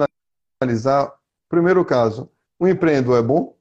analisar, 0.60 1.12
primeiro 1.48 1.84
caso, 1.84 2.30
o 2.58 2.68
empreendedor 2.68 3.18
é 3.18 3.22
bom, 3.22 3.56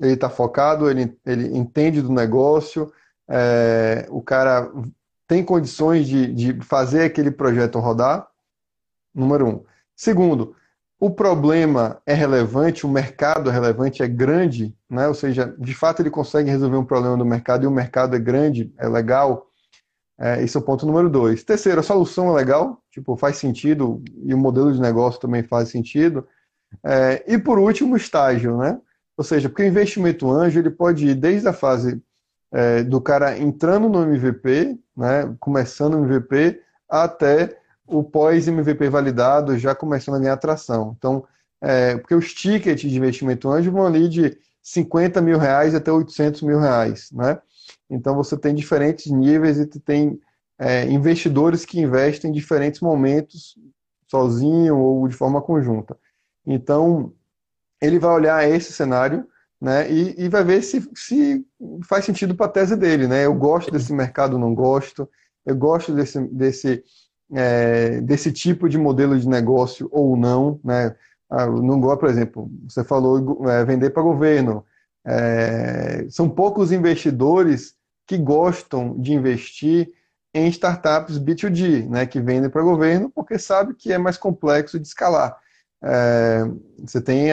ele 0.00 0.12
está 0.12 0.28
focado, 0.28 0.90
ele, 0.90 1.16
ele 1.24 1.56
entende 1.56 2.02
do 2.02 2.12
negócio, 2.12 2.92
é, 3.28 4.06
o 4.10 4.22
cara 4.22 4.70
tem 5.26 5.44
condições 5.44 6.06
de, 6.06 6.32
de 6.32 6.60
fazer 6.62 7.02
aquele 7.02 7.30
projeto 7.30 7.78
rodar, 7.78 8.26
número 9.14 9.46
um. 9.46 9.64
Segundo, 9.94 10.54
o 10.98 11.10
problema 11.10 12.00
é 12.06 12.14
relevante, 12.14 12.86
o 12.86 12.88
mercado 12.88 13.50
é 13.50 13.52
relevante, 13.52 14.02
é 14.02 14.08
grande, 14.08 14.74
né? 14.88 15.06
ou 15.08 15.14
seja, 15.14 15.54
de 15.58 15.74
fato 15.74 16.00
ele 16.00 16.10
consegue 16.10 16.50
resolver 16.50 16.76
um 16.76 16.84
problema 16.84 17.16
do 17.16 17.24
mercado 17.24 17.64
e 17.64 17.66
o 17.66 17.70
mercado 17.70 18.16
é 18.16 18.18
grande, 18.18 18.72
é 18.78 18.88
legal. 18.88 19.46
É, 20.18 20.42
esse 20.42 20.56
é 20.56 20.60
o 20.60 20.62
ponto 20.62 20.86
número 20.86 21.10
dois. 21.10 21.42
Terceiro, 21.44 21.80
a 21.80 21.82
solução 21.82 22.30
é 22.30 22.36
legal, 22.36 22.82
tipo, 22.90 23.14
faz 23.16 23.36
sentido 23.36 24.02
e 24.24 24.32
o 24.32 24.38
modelo 24.38 24.72
de 24.72 24.80
negócio 24.80 25.20
também 25.20 25.42
faz 25.42 25.68
sentido. 25.68 26.26
É, 26.82 27.22
e 27.26 27.36
por 27.36 27.58
último, 27.58 27.94
o 27.94 27.96
estágio, 27.98 28.56
né? 28.56 28.80
Ou 29.16 29.24
seja, 29.24 29.48
porque 29.48 29.62
o 29.62 29.66
investimento 29.66 30.30
anjo 30.30 30.58
ele 30.58 30.70
pode 30.70 31.08
ir 31.08 31.14
desde 31.14 31.48
a 31.48 31.52
fase 31.52 32.02
é, 32.56 32.82
do 32.82 33.02
cara 33.02 33.38
entrando 33.38 33.86
no 33.86 34.02
MVP, 34.02 34.78
né, 34.96 35.36
começando 35.38 35.98
no 35.98 36.06
MVP, 36.06 36.58
até 36.88 37.60
o 37.86 38.02
pós-MVP 38.02 38.88
validado 38.88 39.58
já 39.58 39.74
começando 39.74 40.14
a 40.14 40.18
ganhar 40.18 40.32
atração. 40.32 40.96
Então, 40.96 41.22
é, 41.60 41.98
porque 41.98 42.14
os 42.14 42.32
tickets 42.32 42.90
de 42.90 42.96
investimento 42.96 43.50
anjo 43.50 43.70
vão 43.70 43.84
ali 43.84 44.08
de 44.08 44.38
50 44.62 45.20
mil 45.20 45.36
reais 45.36 45.74
até 45.74 45.92
800 45.92 46.40
mil 46.40 46.58
reais, 46.58 47.10
né? 47.12 47.38
Então 47.90 48.14
você 48.14 48.38
tem 48.38 48.54
diferentes 48.54 49.12
níveis 49.12 49.58
e 49.58 49.66
tem 49.66 50.18
é, 50.58 50.86
investidores 50.86 51.66
que 51.66 51.78
investem 51.78 52.30
em 52.30 52.34
diferentes 52.34 52.80
momentos, 52.80 53.54
sozinho 54.08 54.78
ou 54.78 55.06
de 55.06 55.14
forma 55.14 55.42
conjunta. 55.42 55.94
Então 56.46 57.12
ele 57.82 57.98
vai 57.98 58.14
olhar 58.14 58.48
esse 58.48 58.72
cenário, 58.72 59.28
né? 59.60 59.90
E, 59.90 60.24
e 60.24 60.28
vai 60.28 60.44
ver 60.44 60.62
se, 60.62 60.88
se 60.94 61.44
faz 61.88 62.04
sentido 62.04 62.34
para 62.34 62.46
a 62.46 62.50
tese 62.50 62.76
dele, 62.76 63.06
né? 63.06 63.24
Eu 63.24 63.34
gosto 63.34 63.70
desse 63.70 63.92
mercado, 63.92 64.38
não 64.38 64.54
gosto. 64.54 65.08
Eu 65.44 65.56
gosto 65.56 65.94
desse, 65.94 66.20
desse 66.28 66.82
é, 67.34 68.00
desse 68.00 68.32
tipo 68.32 68.68
de 68.68 68.78
modelo 68.78 69.18
de 69.18 69.28
negócio 69.28 69.88
ou 69.90 70.16
não, 70.16 70.60
né? 70.64 70.94
Ah, 71.28 71.46
não 71.46 71.80
gosto, 71.80 72.00
por 72.00 72.08
exemplo, 72.08 72.50
você 72.68 72.84
falou 72.84 73.48
é, 73.50 73.64
vender 73.64 73.90
para 73.90 74.02
governo. 74.02 74.64
É, 75.04 76.06
são 76.08 76.28
poucos 76.28 76.70
investidores 76.72 77.74
que 78.06 78.16
gostam 78.16 78.96
de 78.98 79.12
investir 79.12 79.90
em 80.32 80.48
startups 80.48 81.18
B2G, 81.18 81.88
né, 81.88 82.06
que 82.06 82.20
vendem 82.20 82.50
para 82.50 82.62
governo, 82.62 83.10
porque 83.10 83.38
sabe 83.38 83.74
que 83.74 83.92
é 83.92 83.98
mais 83.98 84.16
complexo 84.16 84.78
de 84.78 84.86
escalar. 84.86 85.36
É, 85.82 86.42
você 86.78 87.00
tem 87.00 87.28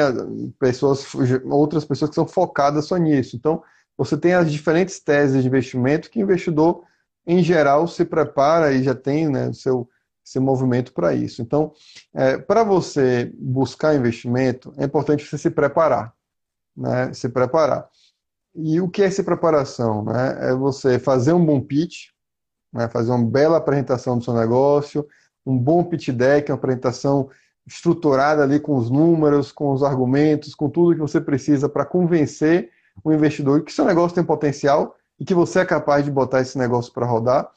pessoas, 0.60 1.06
outras 1.46 1.86
pessoas 1.86 2.10
que 2.10 2.16
são 2.16 2.28
focadas 2.28 2.86
só 2.86 2.98
nisso. 2.98 3.36
Então, 3.36 3.64
você 3.98 4.18
tem 4.18 4.34
as 4.34 4.52
diferentes 4.52 5.00
teses 5.00 5.42
de 5.42 5.48
investimento 5.48 6.10
que 6.10 6.20
o 6.20 6.24
investidor 6.24 6.84
em 7.26 7.42
geral, 7.44 7.88
se 7.88 8.04
prepara 8.06 8.72
e 8.74 8.84
já 8.84 8.94
tem 8.94 9.30
né, 9.30 9.52
seu, 9.54 9.90
seu 10.24 10.42
movimento 10.42 10.94
para 10.94 11.14
isso. 11.14 11.42
Então, 11.42 11.72
é, 12.14 12.38
para 12.38 12.64
você 12.64 13.32
buscar 13.38 13.96
investimento, 13.96 14.74
é 14.78 14.84
importante 14.84 15.26
você 15.26 15.38
se 15.38 15.50
preparar. 15.50 16.14
Né, 16.76 17.14
se 17.14 17.30
preparar. 17.30 17.88
E 18.56 18.82
o 18.82 18.90
que 18.90 19.02
é 19.02 19.06
essa 19.06 19.24
preparação? 19.24 20.04
Né? 20.04 20.50
É 20.50 20.54
você 20.54 21.00
fazer 21.00 21.34
um 21.34 21.46
bom 21.46 21.62
pitch, 21.62 22.10
né, 22.72 22.90
fazer 22.90 23.12
uma 23.12 23.26
bela 23.26 23.58
apresentação 23.58 24.18
do 24.18 24.24
seu 24.24 24.34
negócio, 24.34 25.08
um 25.46 25.58
bom 25.58 25.84
pitch 25.84 26.10
deck, 26.10 26.52
uma 26.52 26.58
apresentação 26.58 27.30
estruturada 27.66 28.44
ali 28.44 28.60
com 28.60 28.76
os 28.76 28.90
números, 28.90 29.52
com 29.52 29.72
os 29.72 29.84
argumentos, 29.84 30.54
com 30.54 30.70
tudo 30.70 30.96
que 30.96 31.02
você 31.02 31.22
precisa 31.22 31.70
para 31.70 31.86
convencer 31.86 32.70
o 33.04 33.12
investidor 33.12 33.64
que 33.64 33.72
seu 33.72 33.86
negócio 33.86 34.16
tem 34.16 34.24
potencial 34.24 34.96
e 35.20 35.26
que 35.26 35.34
você 35.34 35.60
é 35.60 35.66
capaz 35.66 36.04
de 36.04 36.12
botar 36.12 36.42
esse 36.42 36.58
negócio 36.58 36.92
para 36.94 37.06
rodar. 37.06 37.50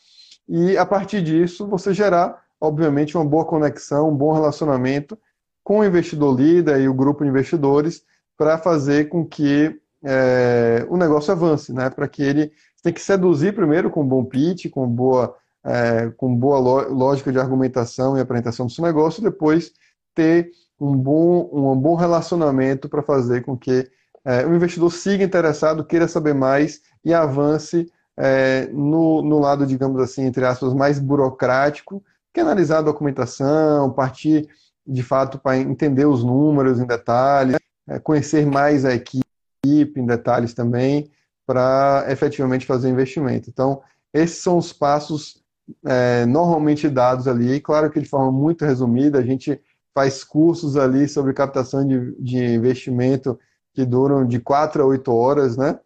E 0.49 0.77
a 0.79 0.87
partir 0.87 1.23
disso, 1.23 1.67
você 1.67 1.93
gerar, 1.93 2.41
obviamente, 2.61 3.17
uma 3.17 3.25
boa 3.25 3.45
conexão, 3.45 4.09
um 4.09 4.17
bom 4.17 4.33
relacionamento 4.33 5.19
com 5.65 5.81
o 5.81 5.85
investidor 5.85 6.39
líder 6.39 6.81
e 6.81 6.89
o 6.89 6.95
grupo 6.95 7.25
de 7.25 7.31
investidores 7.31 8.05
para 8.39 8.57
fazer 8.57 9.09
com 9.09 9.27
que 9.27 9.77
é, 10.05 10.87
o 10.89 10.97
negócio 10.97 11.33
avance, 11.33 11.73
né? 11.73 11.91
Para 11.91 12.07
que 12.07 12.23
ele 12.23 12.53
tem 12.83 12.93
que 12.93 13.01
seduzir 13.01 13.55
primeiro 13.55 13.91
com 13.91 14.03
um 14.03 14.07
bom 14.07 14.25
pitch, 14.25 14.71
com 14.71 14.87
boa, 14.87 15.35
é, 15.65 16.13
com 16.17 16.33
boa 16.37 16.87
lógica 16.87 17.33
de 17.33 17.41
argumentação 17.41 18.17
e 18.17 18.21
apresentação 18.21 18.67
do 18.67 18.73
seu 18.73 18.85
negócio, 18.85 19.21
depois 19.21 19.73
ter 20.17 20.51
um 20.81 20.97
bom, 20.97 21.49
um 21.53 21.77
bom 21.77 21.95
relacionamento 21.95 22.89
para 22.89 23.03
fazer 23.03 23.45
com 23.45 23.57
que 23.57 23.89
é, 24.25 24.45
o 24.45 24.55
investidor 24.55 24.91
siga 24.93 25.23
interessado, 25.23 25.85
queira 25.85 26.09
saber 26.09 26.35
mais 26.35 26.81
e 27.05 27.15
avance 27.15 27.89
é, 28.17 28.67
no, 28.73 29.23
no 29.23 29.39
lado, 29.39 29.65
digamos 29.65 30.01
assim, 30.03 30.25
entre 30.25 30.45
aspas, 30.45 30.75
mais 30.75 30.99
burocrático, 30.99 32.03
que 32.35 32.41
é 32.41 32.43
analisar 32.43 32.79
a 32.79 32.83
documentação, 32.83 33.93
partir 33.93 34.49
de 34.85 35.03
fato 35.03 35.39
para 35.39 35.59
entender 35.59 36.07
os 36.07 36.25
números 36.25 36.81
em 36.81 36.87
detalhes, 36.87 37.57
é, 37.87 37.99
conhecer 37.99 38.45
mais 38.47 38.85
a 38.85 38.95
equipe 38.95 39.25
em 39.65 40.07
detalhes 40.07 40.55
também, 40.55 41.11
para 41.47 42.05
efetivamente 42.09 42.67
fazer 42.67 42.89
investimento. 42.89 43.49
Então, 43.49 43.81
esses 44.13 44.39
são 44.39 44.59
os 44.59 44.73
passos 44.73 45.43
é, 45.85 46.27
normalmente 46.27 46.89
dados 46.89 47.29
ali, 47.29 47.61
claro 47.61 47.91
que 47.91 48.01
de 48.01 48.09
forma 48.09 48.33
muito 48.33 48.65
resumida, 48.65 49.19
a 49.19 49.23
gente 49.23 49.61
faz 49.97 50.23
cursos 50.23 50.77
ali 50.77 51.09
sobre 51.09 51.33
captação 51.33 51.89
de, 51.89 52.15
de 52.21 52.37
investimento 52.37 53.41
que 53.73 53.83
duram 53.83 54.27
de 54.27 54.39
4 54.39 54.83
a 54.83 54.87
8 54.87 55.11
horas, 55.11 55.57
né? 55.57 55.81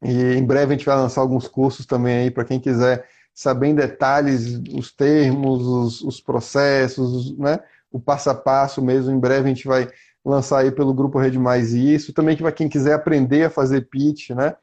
E 0.00 0.34
em 0.36 0.46
breve 0.46 0.72
a 0.72 0.76
gente 0.76 0.86
vai 0.86 0.94
lançar 0.94 1.20
alguns 1.20 1.48
cursos 1.48 1.84
também 1.84 2.18
aí 2.18 2.30
para 2.30 2.44
quem 2.44 2.60
quiser 2.60 3.04
saber 3.34 3.66
em 3.66 3.74
detalhes 3.74 4.62
os 4.72 4.92
termos, 4.92 5.60
os, 5.66 6.02
os 6.02 6.20
processos, 6.20 7.36
né? 7.36 7.58
o 7.90 7.98
passo 7.98 8.30
a 8.30 8.34
passo 8.34 8.80
mesmo. 8.80 9.10
Em 9.10 9.18
breve 9.18 9.46
a 9.46 9.52
gente 9.52 9.66
vai 9.66 9.88
lançar 10.24 10.60
aí 10.60 10.70
pelo 10.70 10.94
Grupo 10.94 11.18
Rede 11.18 11.36
Mais 11.36 11.72
isso. 11.74 12.12
Também 12.12 12.36
para 12.36 12.52
quem 12.52 12.68
quiser 12.68 12.92
aprender 12.92 13.46
a 13.46 13.50
fazer 13.50 13.88
pitch, 13.88 14.30
né? 14.30 14.54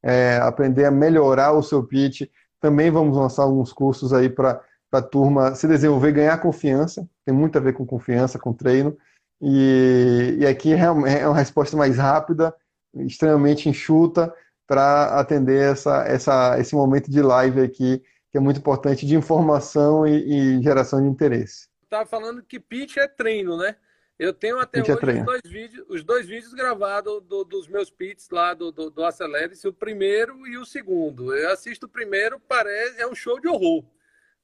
É, 0.00 0.36
aprender 0.36 0.84
a 0.84 0.92
melhorar 0.92 1.54
o 1.54 1.62
seu 1.62 1.82
pitch. 1.82 2.22
Também 2.60 2.88
vamos 2.88 3.16
lançar 3.16 3.42
alguns 3.42 3.72
cursos 3.72 4.12
aí 4.12 4.28
para 4.28 4.62
a 4.92 5.02
turma 5.02 5.54
se 5.54 5.66
desenvolver, 5.66 6.12
ganhar 6.12 6.38
confiança. 6.38 7.08
Tem 7.24 7.34
muito 7.34 7.58
a 7.58 7.60
ver 7.60 7.72
com 7.72 7.84
confiança, 7.84 8.38
com 8.38 8.52
treino. 8.52 8.96
E, 9.40 10.36
e 10.38 10.46
aqui 10.46 10.72
é, 10.72 10.80
é 10.80 11.28
uma 11.28 11.36
resposta 11.36 11.76
mais 11.76 11.98
rápida, 11.98 12.54
extremamente 12.94 13.68
enxuta 13.68 14.32
para 14.66 15.20
atender 15.20 15.72
essa, 15.72 16.04
essa, 16.06 16.58
esse 16.58 16.74
momento 16.74 17.10
de 17.10 17.22
live 17.22 17.60
aqui 17.60 18.02
que 18.30 18.38
é 18.38 18.40
muito 18.40 18.58
importante 18.58 19.06
de 19.06 19.14
informação 19.14 20.06
e, 20.06 20.58
e 20.58 20.62
geração 20.62 21.00
de 21.00 21.08
interesse. 21.08 21.68
Estava 21.84 22.04
falando 22.04 22.42
que 22.42 22.58
pitch 22.58 22.96
é 22.96 23.06
treino, 23.06 23.56
né? 23.56 23.76
Eu 24.18 24.32
tenho 24.32 24.58
até 24.58 24.80
pitch 24.80 24.88
é 24.88 24.94
hoje 24.94 25.10
é 25.10 25.20
os, 25.20 25.24
dois 25.24 25.42
vídeos, 25.44 25.86
os 25.88 26.04
dois 26.04 26.26
vídeos 26.26 26.54
gravados 26.54 27.22
do, 27.22 27.44
dos 27.44 27.68
meus 27.68 27.90
pitches 27.90 28.28
lá 28.30 28.54
do, 28.54 28.72
do, 28.72 28.90
do 28.90 29.04
Acelere-se, 29.04 29.68
o 29.68 29.72
primeiro 29.72 30.46
e 30.46 30.58
o 30.58 30.64
segundo. 30.64 31.34
Eu 31.34 31.50
assisto 31.50 31.86
o 31.86 31.88
primeiro, 31.88 32.40
parece, 32.40 33.00
é 33.00 33.06
um 33.06 33.14
show 33.14 33.38
de 33.38 33.46
horror. 33.46 33.84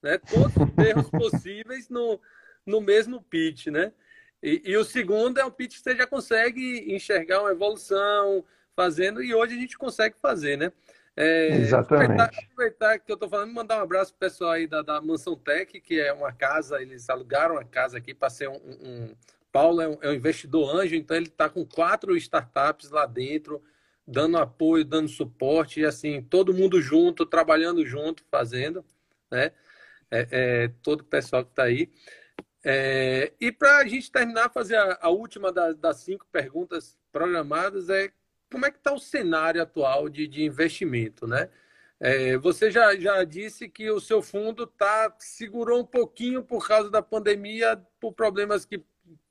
Né? 0.03 0.19
Todos 0.19 0.55
os 0.57 0.85
erros 0.85 1.11
possíveis 1.11 1.88
no, 1.88 2.21
no 2.67 2.81
mesmo 2.81 3.23
pitch, 3.23 3.69
né? 3.69 3.93
E, 4.43 4.61
e, 4.65 4.77
o 4.77 4.85
segundo 4.85 5.38
é 5.38 5.45
um 5.45 5.51
pitch 5.51 5.77
que 5.77 5.83
você 5.83 5.97
já 5.97 6.07
consegue 6.07 6.93
enxergar 6.93 7.41
uma 7.43 7.53
evolução 7.53 8.45
fazendo, 8.75 9.23
e 9.23 9.33
hoje 9.33 9.55
a 9.55 9.59
gente 9.59 9.79
consegue 9.79 10.17
fazer, 10.21 10.59
né? 10.59 10.73
É, 11.17 11.49
Exatamente. 11.57 12.12
Aproveitar, 12.12 12.45
aproveitar, 12.45 12.99
que 12.99 13.12
eu 13.12 13.15
estou 13.15 13.29
falando, 13.29 13.53
mandar 13.53 13.79
um 13.79 13.83
abraço 13.83 14.12
pro 14.12 14.29
pessoal 14.29 14.53
aí 14.53 14.67
da, 14.67 14.83
da 14.83 15.01
Mansão 15.01 15.37
Tech, 15.37 15.81
que 15.81 16.01
é 16.01 16.12
uma 16.12 16.33
casa, 16.33 16.81
eles 16.81 17.09
alugaram 17.09 17.55
uma 17.55 17.65
casa 17.65 17.99
aqui 17.99 18.15
para 18.15 18.31
ser 18.31 18.49
um, 18.49 18.57
um, 18.57 19.15
Paulo 19.53 19.83
é 19.83 19.88
um, 19.88 19.99
é 20.01 20.09
um, 20.09 20.15
investidor 20.15 20.75
anjo, 20.75 20.95
então 20.95 21.17
ele 21.17 21.27
está 21.27 21.49
com 21.49 21.67
quatro 21.67 22.17
startups 22.17 22.91
lá 22.91 23.05
dentro, 23.05 23.62
dando 24.07 24.38
apoio, 24.38 24.85
dando 24.85 25.09
suporte, 25.09 25.81
e 25.81 25.85
assim, 25.85 26.23
todo 26.23 26.55
mundo 26.55 26.81
junto, 26.81 27.27
trabalhando 27.27 27.85
junto, 27.85 28.25
fazendo, 28.31 28.85
né? 29.31 29.53
É, 30.12 30.29
é 30.31 30.68
todo 30.83 31.01
o 31.01 31.05
pessoal 31.05 31.44
que 31.44 31.51
está 31.51 31.64
aí. 31.64 31.90
É, 32.64 33.33
e 33.40 33.51
para 33.51 33.79
a 33.79 33.87
gente 33.87 34.11
terminar, 34.11 34.51
fazer 34.51 34.77
a, 34.77 34.98
a 35.03 35.09
última 35.09 35.51
das, 35.51 35.77
das, 35.77 35.96
cinco 35.98 36.27
perguntas 36.31 36.96
programadas 37.11 37.88
é 37.88 38.12
como 38.51 38.66
é 38.66 38.70
que 38.70 38.79
está 38.79 38.92
o 38.92 38.98
cenário 38.98 39.61
atual 39.61 40.09
de, 40.09 40.29
de 40.29 40.44
investimento, 40.44 41.27
né? 41.27 41.48
É, 41.98 42.37
você 42.37 42.70
já, 42.70 42.96
já 42.96 43.22
disse 43.25 43.68
que 43.68 43.90
o 43.90 44.01
seu 44.01 44.20
fundo 44.22 44.66
tá, 44.66 45.14
segurou 45.18 45.81
um 45.81 45.87
pouquinho 45.87 46.42
por 46.42 46.66
causa 46.66 46.90
da 46.90 47.01
pandemia, 47.01 47.81
por 48.01 48.12
problemas 48.12 48.64
que, 48.64 48.85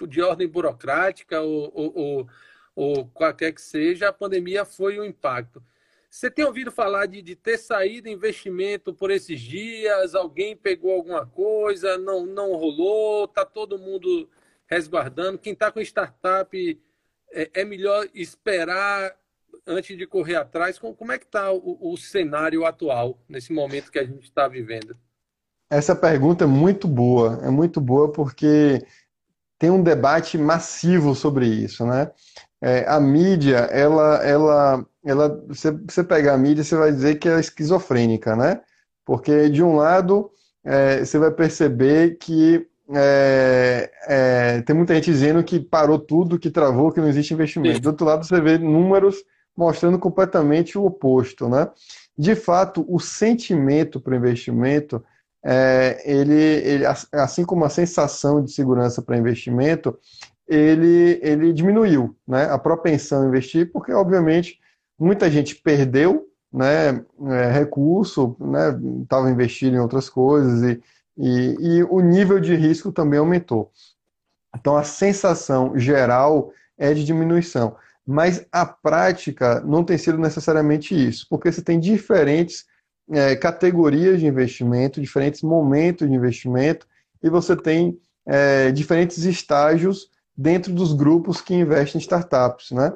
de 0.08 0.22
ordem 0.22 0.48
burocrática 0.48 1.42
ou, 1.42 1.72
ou, 1.74 1.98
ou, 1.98 2.30
ou 2.76 3.08
qualquer 3.10 3.52
que 3.54 3.62
seja, 3.62 4.10
a 4.10 4.14
pandemia 4.14 4.66
foi 4.66 5.00
um 5.00 5.04
impacto. 5.04 5.64
Você 6.12 6.30
tem 6.30 6.44
ouvido 6.44 6.70
falar 6.74 7.06
de, 7.06 7.22
de 7.22 7.38
ter 7.38 7.58
saído 7.58 8.10
investimento 8.10 8.94
por 8.94 9.10
esses 9.10 9.40
dias? 9.40 10.14
Alguém 10.14 10.58
pegou 10.58 10.92
alguma 10.92 11.26
coisa? 11.26 11.98
Não, 11.98 12.26
não 12.26 12.52
rolou? 12.52 13.24
Está 13.24 13.46
todo 13.46 13.80
mundo 13.80 14.30
resguardando? 14.68 15.40
Quem 15.40 15.54
está 15.54 15.72
com 15.72 15.80
startup 15.80 16.82
é, 17.32 17.50
é, 17.54 17.64
melhor 17.64 18.06
esperar 18.14 19.16
antes 19.66 19.98
de 19.98 20.06
correr 20.06 20.36
atrás? 20.36 20.78
Como, 20.78 20.94
como 20.94 21.14
é 21.14 21.18
que 21.18 21.24
está 21.24 21.50
o, 21.50 21.94
o 21.94 21.96
cenário 21.96 22.66
atual 22.66 23.18
nesse 23.30 23.54
momento 23.54 23.90
que 23.90 24.00
a 24.00 24.04
gente 24.04 24.26
está 24.26 24.50
vivendo? 24.50 24.98
Essa 25.70 25.96
pergunta 25.96 26.44
é 26.44 26.48
muito 26.48 26.90
boa, 26.90 27.40
é 27.42 27.50
muito 27.50 27.80
boa 27.80 28.12
porque 28.12 28.86
tem 29.58 29.70
um 29.70 29.82
debate 29.82 30.38
massivo 30.38 31.16
sobre 31.16 31.46
isso, 31.46 31.86
né? 31.86 32.12
É, 32.62 32.86
a 32.86 33.00
mídia, 33.00 33.60
ela, 33.72 34.18
ela 34.18 34.86
ela, 35.04 35.44
você, 35.48 35.72
você 35.72 36.04
pegar 36.04 36.34
a 36.34 36.38
mídia, 36.38 36.64
você 36.64 36.76
vai 36.76 36.92
dizer 36.92 37.16
que 37.16 37.28
é 37.28 37.40
esquizofrênica, 37.40 38.36
né? 38.36 38.62
Porque, 39.06 39.50
de 39.50 39.64
um 39.64 39.76
lado, 39.76 40.30
é, 40.64 41.04
você 41.04 41.18
vai 41.18 41.32
perceber 41.32 42.18
que 42.18 42.68
é, 42.94 43.92
é, 44.08 44.62
tem 44.62 44.76
muita 44.76 44.94
gente 44.94 45.12
dizendo 45.12 45.44
que 45.44 45.60
parou 45.60 45.98
tudo, 45.98 46.38
que 46.38 46.50
travou, 46.50 46.92
que 46.92 47.00
não 47.00 47.08
existe 47.08 47.34
investimento. 47.34 47.80
Do 47.80 47.90
outro 47.90 48.06
lado, 48.06 48.26
você 48.26 48.40
vê 48.42 48.58
números 48.58 49.18
mostrando 49.56 49.98
completamente 49.98 50.78
o 50.78 50.86
oposto, 50.86 51.50
né? 51.50 51.70
De 52.18 52.36
fato, 52.36 52.86
o 52.88 53.00
sentimento 53.00 54.00
para 54.00 54.14
o 54.14 54.18
investimento, 54.18 55.04
é, 55.44 56.02
ele, 56.06 56.34
ele, 56.34 56.86
assim 57.14 57.44
como 57.44 57.66
a 57.66 57.70
sensação 57.70 58.44
de 58.44 58.52
segurança 58.52 59.02
para 59.02 59.18
investimento, 59.18 59.98
ele, 60.48 61.20
ele 61.24 61.54
diminuiu, 61.54 62.16
né? 62.28 62.50
A 62.52 62.58
propensão 62.58 63.24
a 63.24 63.28
investir, 63.28 63.72
porque, 63.72 63.94
obviamente, 63.94 64.60
Muita 65.02 65.32
gente 65.32 65.56
perdeu 65.56 66.30
né, 66.54 67.04
é, 67.28 67.52
recurso, 67.52 68.38
estava 69.02 69.26
né, 69.26 69.32
investindo 69.32 69.76
em 69.76 69.80
outras 69.80 70.08
coisas 70.08 70.62
e, 70.62 70.82
e, 71.18 71.56
e 71.60 71.84
o 71.86 72.00
nível 72.02 72.40
de 72.40 72.54
risco 72.54 72.92
também 72.92 73.18
aumentou. 73.18 73.72
Então, 74.56 74.78
a 74.78 74.84
sensação 74.84 75.76
geral 75.76 76.52
é 76.78 76.94
de 76.94 77.04
diminuição. 77.04 77.76
Mas 78.06 78.46
a 78.52 78.64
prática 78.64 79.60
não 79.62 79.84
tem 79.84 79.98
sido 79.98 80.20
necessariamente 80.20 80.94
isso, 80.94 81.26
porque 81.28 81.52
você 81.52 81.64
tem 81.64 81.80
diferentes 81.80 82.66
é, 83.10 83.36
categorias 83.36 84.20
de 84.20 84.28
investimento, 84.28 85.02
diferentes 85.02 85.42
momentos 85.42 86.08
de 86.08 86.14
investimento, 86.14 86.86
e 87.24 87.30
você 87.30 87.56
tem 87.56 88.00
é, 88.24 88.72
diferentes 88.72 89.24
estágios 89.24 90.12
dentro 90.38 90.72
dos 90.72 90.94
grupos 90.94 91.42
que 91.42 91.56
investem 91.56 92.00
em 92.00 92.02
startups. 92.02 92.70
Né? 92.70 92.94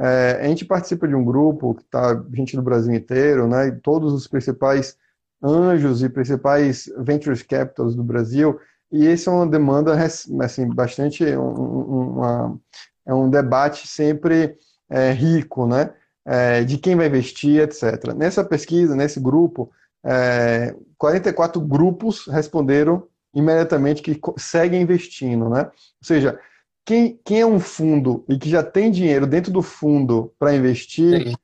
É, 0.00 0.38
a 0.40 0.48
gente 0.48 0.64
participa 0.64 1.06
de 1.06 1.14
um 1.14 1.22
grupo 1.22 1.74
que 1.74 1.82
está 1.82 2.24
gente 2.32 2.56
do 2.56 2.62
Brasil 2.62 2.94
inteiro, 2.94 3.46
né? 3.46 3.68
E 3.68 3.72
todos 3.72 4.14
os 4.14 4.26
principais 4.26 4.96
anjos 5.42 6.02
e 6.02 6.08
principais 6.08 6.90
ventures 6.98 7.42
capitals 7.42 7.94
do 7.94 8.02
Brasil. 8.02 8.58
E 8.90 9.06
isso 9.06 9.28
é 9.28 9.32
uma 9.32 9.46
demanda 9.46 9.94
assim 10.42 10.68
bastante 10.74 11.24
um, 11.36 12.14
uma, 12.14 12.58
é 13.06 13.12
um 13.12 13.28
debate 13.28 13.86
sempre 13.86 14.56
é, 14.88 15.12
rico, 15.12 15.66
né? 15.66 15.92
É, 16.24 16.64
de 16.64 16.78
quem 16.78 16.96
vai 16.96 17.06
investir, 17.06 17.60
etc. 17.60 18.14
Nessa 18.16 18.42
pesquisa, 18.42 18.96
nesse 18.96 19.20
grupo, 19.20 19.70
é, 20.02 20.74
44 20.96 21.60
grupos 21.60 22.26
responderam 22.26 23.06
imediatamente 23.34 24.02
que 24.02 24.18
seguem 24.38 24.80
investindo, 24.80 25.48
né? 25.50 25.64
Ou 25.64 26.06
seja, 26.06 26.38
quem, 26.84 27.20
quem 27.24 27.40
é 27.40 27.46
um 27.46 27.60
fundo 27.60 28.24
e 28.28 28.38
que 28.38 28.48
já 28.48 28.62
tem 28.62 28.90
dinheiro 28.90 29.26
dentro 29.26 29.52
do 29.52 29.62
fundo 29.62 30.32
para 30.38 30.54
investir, 30.54 31.28
Sim. 31.28 31.34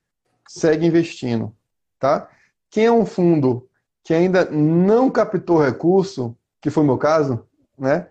segue 0.49 0.87
investindo, 0.87 1.55
tá? 1.99 2.29
Quem 2.71 2.87
é 2.87 2.93
um 2.93 3.07
fundo 3.07 3.69
que 4.03 4.15
ainda 4.15 4.45
não 4.51 5.11
captou 5.11 5.63
recurso, 5.63 6.37
que 6.61 6.71
foi 6.71 6.83
o 6.83 6.87
meu 6.87 6.99
caso, 6.99 7.47
né? 7.79 8.09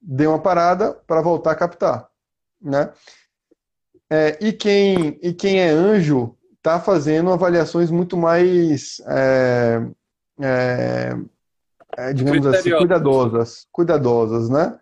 Deu 0.00 0.30
uma 0.30 0.38
parada 0.38 0.92
para 0.92 1.20
voltar 1.20 1.52
a 1.52 1.56
captar, 1.56 2.08
né? 2.60 2.92
É, 4.08 4.38
e, 4.40 4.52
quem, 4.52 5.18
e 5.22 5.32
quem 5.32 5.60
é 5.60 5.68
anjo 5.68 6.36
está 6.56 6.80
fazendo 6.80 7.32
avaliações 7.32 7.90
muito 7.90 8.16
mais, 8.16 9.00
é, 9.06 9.82
é, 10.40 11.16
é 11.96 12.12
digamos 12.12 12.46
assim, 12.46 12.70
cuidadosas, 12.70 13.66
cuidadosas, 13.70 14.48
né? 14.50 14.78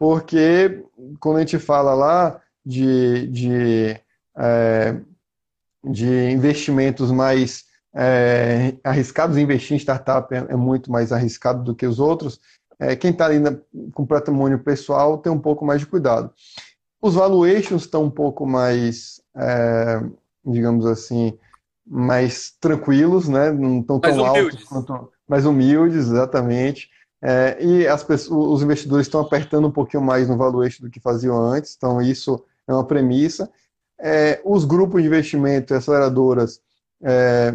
Porque 0.00 0.82
quando 1.20 1.36
a 1.36 1.40
gente 1.40 1.58
fala 1.58 1.92
lá 1.92 2.40
de, 2.64 3.26
de, 3.26 4.00
é, 4.34 4.96
de 5.84 6.30
investimentos 6.30 7.12
mais 7.12 7.66
é, 7.94 8.76
arriscados, 8.82 9.36
investir 9.36 9.76
em 9.76 9.78
startup 9.78 10.34
é, 10.34 10.38
é, 10.38 10.56
muito 10.56 10.90
mais 10.90 11.12
arriscado 11.12 11.62
do 11.62 11.74
que 11.74 11.86
os 11.86 12.00
outros, 12.00 12.40
é, 12.78 12.96
quem 12.96 13.10
está 13.10 13.26
ali 13.26 13.38
na, 13.38 13.54
com 13.92 14.06
patrimônio 14.06 14.58
pessoal 14.60 15.18
tem 15.18 15.30
um 15.30 15.38
pouco 15.38 15.66
mais 15.66 15.82
de 15.82 15.86
cuidado. 15.86 16.32
Os 17.02 17.14
valuations 17.14 17.82
estão 17.82 18.04
um 18.04 18.10
pouco 18.10 18.46
mais, 18.46 19.20
é, 19.36 20.02
digamos 20.46 20.86
assim, 20.86 21.38
mais 21.86 22.54
tranquilos, 22.58 23.28
né? 23.28 23.52
não 23.52 23.80
estão 23.80 24.00
tão 24.00 24.24
altos 24.24 24.64
quanto 24.64 25.12
mais 25.28 25.44
humildes, 25.44 26.06
exatamente. 26.08 26.88
É, 27.22 27.58
e 27.62 27.86
as 27.86 28.02
pessoas, 28.02 28.48
os 28.48 28.62
investidores 28.62 29.06
estão 29.06 29.20
apertando 29.20 29.68
um 29.68 29.72
pouquinho 29.72 30.02
mais 30.02 30.28
no 30.28 30.36
valuation 30.36 30.84
do 30.84 30.90
que 30.90 31.00
faziam 31.00 31.36
antes, 31.38 31.74
então 31.76 32.00
isso 32.00 32.42
é 32.66 32.72
uma 32.72 32.86
premissa. 32.86 33.50
É, 33.98 34.40
os 34.44 34.64
grupos 34.64 35.02
de 35.02 35.08
investimento 35.08 35.74
e 35.74 35.76
aceleradoras 35.76 36.60
é, 37.02 37.54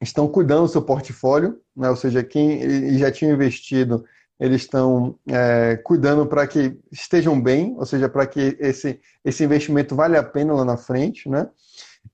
estão 0.00 0.26
cuidando 0.26 0.62
do 0.62 0.68
seu 0.68 0.82
portfólio, 0.82 1.60
né? 1.76 1.90
ou 1.90 1.96
seja, 1.96 2.24
quem 2.24 2.96
já 2.98 3.12
tinha 3.12 3.32
investido, 3.32 4.04
eles 4.38 4.62
estão 4.62 5.18
é, 5.28 5.76
cuidando 5.76 6.24
para 6.24 6.46
que 6.46 6.78
estejam 6.90 7.38
bem, 7.40 7.74
ou 7.76 7.84
seja, 7.84 8.08
para 8.08 8.26
que 8.26 8.56
esse, 8.58 8.98
esse 9.22 9.44
investimento 9.44 9.94
vale 9.94 10.16
a 10.16 10.22
pena 10.22 10.54
lá 10.54 10.64
na 10.64 10.78
frente. 10.78 11.28
Né? 11.28 11.46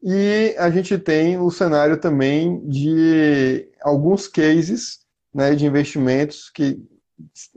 E 0.03 0.53
a 0.59 0.69
gente 0.69 0.99
tem 0.99 1.39
o 1.39 1.49
cenário 1.53 1.97
também 1.99 2.67
de 2.69 3.69
alguns 3.81 4.27
cases 4.27 5.06
né, 5.37 5.55
de 5.55 5.67
investimentos 5.67 6.49
que 6.49 6.83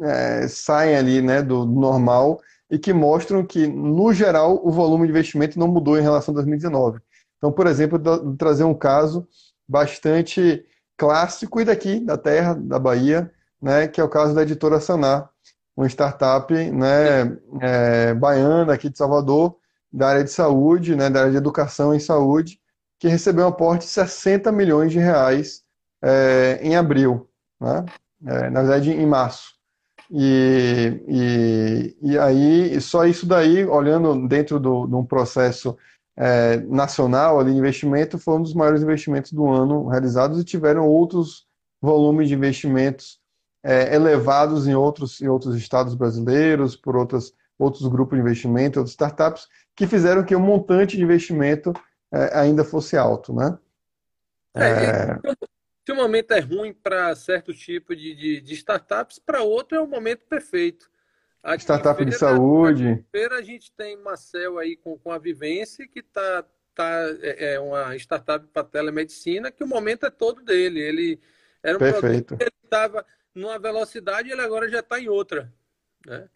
é, 0.02 0.48
saem 0.50 0.98
ali 0.98 1.22
né, 1.22 1.42
do, 1.42 1.66
normal 1.66 2.42
e 2.70 2.78
que 2.78 2.92
mostram 2.92 3.46
que, 3.46 3.66
no 3.68 4.14
geral, 4.14 4.60
o 4.62 4.70
volume 4.70 5.08
de 5.08 5.12
investimento 5.12 5.58
não 5.58 5.70
mudou 5.70 5.98
em 5.98 6.02
relação 6.02 6.34
a 6.34 6.36
2019. 6.36 7.00
Então, 7.38 7.54
por 7.54 7.68
exemplo, 7.68 7.98
trazer 8.36 8.66
um 8.66 8.74
caso 8.74 9.26
bastante 9.66 10.66
clássico 10.98 11.62
e 11.62 11.66
daqui, 11.66 12.02
da 12.02 12.18
terra, 12.18 12.54
da 12.54 12.78
Bahia, 12.78 13.32
né, 13.62 13.88
que 13.88 14.02
é 14.02 14.04
o 14.04 14.10
caso 14.10 14.36
da 14.36 14.42
editora 14.42 14.82
Sanar, 14.82 15.30
uma 15.76 15.88
startup 15.88 16.54
né, 16.54 17.38
é, 17.62 18.14
baiana 18.14 18.74
aqui 18.74 18.90
de 18.90 18.98
Salvador, 18.98 19.56
da 19.92 20.10
área 20.10 20.24
de 20.26 20.32
saúde, 20.32 20.98
né, 20.98 21.10
da 21.10 21.22
área 21.22 21.32
de 21.32 21.38
educação 21.38 21.96
e 21.96 22.00
saúde, 22.00 22.60
que 23.00 23.08
recebeu 23.08 23.46
um 23.46 23.48
aporte 23.48 23.86
de 23.86 23.92
60 23.92 24.52
milhões 24.52 24.92
de 24.92 25.00
reais 25.00 25.64
é, 26.02 26.60
em 26.62 26.76
abril. 26.76 27.29
Né? 27.60 27.86
É, 28.26 28.50
na 28.50 28.62
verdade, 28.62 28.92
em 28.92 29.06
março. 29.06 29.54
E, 30.12 31.04
e, 31.08 31.98
e 32.02 32.18
aí, 32.18 32.82
só 32.82 33.06
isso 33.06 33.26
daí, 33.26 33.64
olhando 33.66 34.28
dentro 34.28 34.60
do, 34.60 34.88
de 34.88 34.96
um 34.96 35.06
processo 35.06 35.78
é, 36.18 36.58
nacional 36.58 37.40
ali, 37.40 37.52
de 37.52 37.60
investimento, 37.60 38.18
foi 38.18 38.36
um 38.36 38.42
dos 38.42 38.54
maiores 38.54 38.82
investimentos 38.82 39.32
do 39.32 39.48
ano 39.48 39.88
realizados 39.88 40.42
e 40.42 40.44
tiveram 40.44 40.88
outros 40.88 41.48
volumes 41.82 42.28
de 42.28 42.36
investimentos 42.36 43.20
é, 43.64 43.94
elevados 43.96 44.68
em 44.68 44.76
outros, 44.76 45.22
em 45.22 45.28
outros 45.28 45.56
estados 45.56 45.94
brasileiros, 45.94 46.76
por 46.76 46.96
outras, 46.96 47.34
outros 47.58 47.88
grupos 47.88 48.18
de 48.18 48.22
investimento, 48.22 48.80
outras 48.80 48.92
startups, 48.92 49.48
que 49.76 49.88
fizeram 49.88 50.24
que 50.24 50.36
o 50.36 50.40
montante 50.40 50.98
de 50.98 51.04
investimento 51.04 51.72
é, 52.12 52.38
ainda 52.38 52.64
fosse 52.64 52.98
alto, 52.98 53.34
né? 53.34 53.58
É, 54.56 55.18
se 55.90 55.92
o 55.92 55.96
momento 55.96 56.32
é 56.34 56.40
ruim 56.40 56.72
para 56.72 57.16
certo 57.16 57.52
tipo 57.52 57.96
de, 57.96 58.14
de, 58.14 58.42
de 58.42 58.54
startups, 58.54 59.18
para 59.18 59.42
outro 59.42 59.76
é 59.76 59.82
o 59.82 59.88
momento 59.88 60.24
perfeito. 60.30 60.88
A 61.42 61.56
startup 61.56 62.06
de 62.06 62.12
saúde. 62.12 63.04
A, 63.12 63.36
a 63.36 63.42
gente 63.42 63.72
tem 63.72 63.98
Marcel 63.98 64.60
aí 64.60 64.78
com, 64.78 65.00
com 65.00 65.12
a 65.12 65.18
Vivência, 65.18 65.88
que 65.88 66.02
está 66.02 66.46
tá, 66.76 67.06
é, 67.22 67.56
é 67.56 67.60
uma 67.60 67.96
startup 67.96 68.46
para 68.54 68.64
telemedicina, 68.64 69.50
que 69.50 69.64
o 69.64 69.68
momento 69.68 70.06
é 70.06 70.12
todo 70.12 70.44
dele. 70.44 70.80
Ele 70.80 71.20
era 71.64 71.76
um 71.76 71.80
Perfeito. 71.80 72.04
produto 72.04 72.38
que 72.38 72.44
ele 72.44 72.52
estava 72.64 73.04
numa 73.34 73.58
velocidade 73.58 74.30
e 74.30 74.32
ele 74.32 74.42
agora 74.42 74.70
já 74.70 74.82
está 74.82 75.00
em 75.00 75.10
outra. 75.10 75.52
Né? 76.06 76.30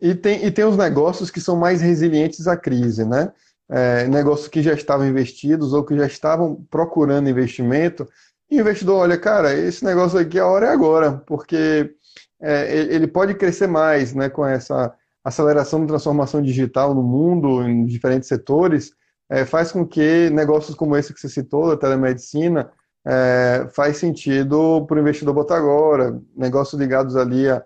E 0.00 0.16
tem, 0.16 0.44
e 0.44 0.50
tem 0.50 0.64
os 0.64 0.76
negócios 0.76 1.30
que 1.30 1.40
são 1.40 1.54
mais 1.54 1.80
resilientes 1.80 2.48
à 2.48 2.56
crise, 2.56 3.04
né? 3.04 3.32
É, 3.68 4.06
negócios 4.08 4.48
que 4.48 4.62
já 4.62 4.72
estavam 4.74 5.06
investidos 5.06 5.72
ou 5.72 5.84
que 5.84 5.96
já 5.96 6.06
estavam 6.06 6.66
procurando 6.68 7.28
investimento. 7.28 8.08
E 8.50 8.58
o 8.58 8.60
investidor 8.60 9.00
olha, 9.00 9.18
cara, 9.18 9.52
esse 9.54 9.84
negócio 9.84 10.18
aqui 10.18 10.38
a 10.38 10.46
hora 10.46 10.66
é 10.66 10.70
agora, 10.70 11.22
porque 11.26 11.92
é, 12.40 12.76
ele 12.94 13.06
pode 13.06 13.34
crescer 13.34 13.66
mais 13.66 14.14
né, 14.14 14.28
com 14.28 14.46
essa 14.46 14.94
aceleração 15.24 15.80
de 15.80 15.88
transformação 15.88 16.40
digital 16.40 16.94
no 16.94 17.02
mundo, 17.02 17.62
em 17.62 17.84
diferentes 17.84 18.28
setores, 18.28 18.92
é, 19.28 19.44
faz 19.44 19.72
com 19.72 19.84
que 19.84 20.30
negócios 20.30 20.76
como 20.76 20.96
esse 20.96 21.12
que 21.12 21.20
você 21.20 21.28
citou, 21.28 21.68
da 21.68 21.76
telemedicina, 21.76 22.70
é, 23.04 23.66
faz 23.74 23.96
sentido 23.96 24.86
para 24.86 24.96
o 24.96 25.00
investidor 25.00 25.34
botar 25.34 25.56
agora, 25.56 26.20
negócios 26.36 26.80
ligados 26.80 27.16
ali 27.16 27.48
a, 27.48 27.64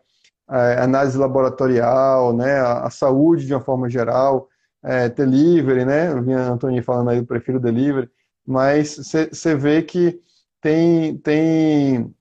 a 0.49 0.85
análise 0.85 1.19
laboratorial, 1.19 2.35
né, 2.35 2.55
a, 2.55 2.87
a, 2.87 2.91
saúde 2.91 3.47
de 3.47 3.53
uma 3.53 3.61
forma 3.61 3.91
geral, 3.91 4.49
é, 4.83 5.11
delivery, 5.11 5.85
né, 5.85 6.11
eu 6.11 6.23
vi 6.23 6.33
a 6.33 6.53
Antônio 6.53 6.83
falando 6.83 7.11
aí, 7.11 7.19
eu 7.19 7.27
prefiro 7.27 7.61
delivery, 7.61 8.09
mas 8.47 8.97
você 8.97 9.55
vê 9.55 9.83
que 9.83 10.19
tem, 10.61 11.17
tem 11.19 12.15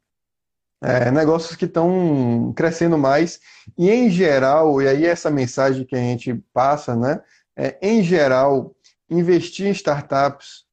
é, 0.82 1.12
negócios 1.12 1.56
que 1.56 1.66
estão 1.66 2.54
crescendo 2.56 2.98
mais, 2.98 3.40
e 3.78 3.90
em 3.90 4.10
geral, 4.10 4.82
e 4.82 4.88
aí 4.88 5.06
essa 5.06 5.30
mensagem 5.30 5.86
que 5.86 5.96
a 5.96 6.00
gente 6.00 6.34
passa, 6.54 6.96
né, 6.96 7.22
é, 7.56 7.78
em 7.82 8.02
geral, 8.04 8.74
investir 9.10 9.68
em 9.68 9.72
startups 9.72 10.66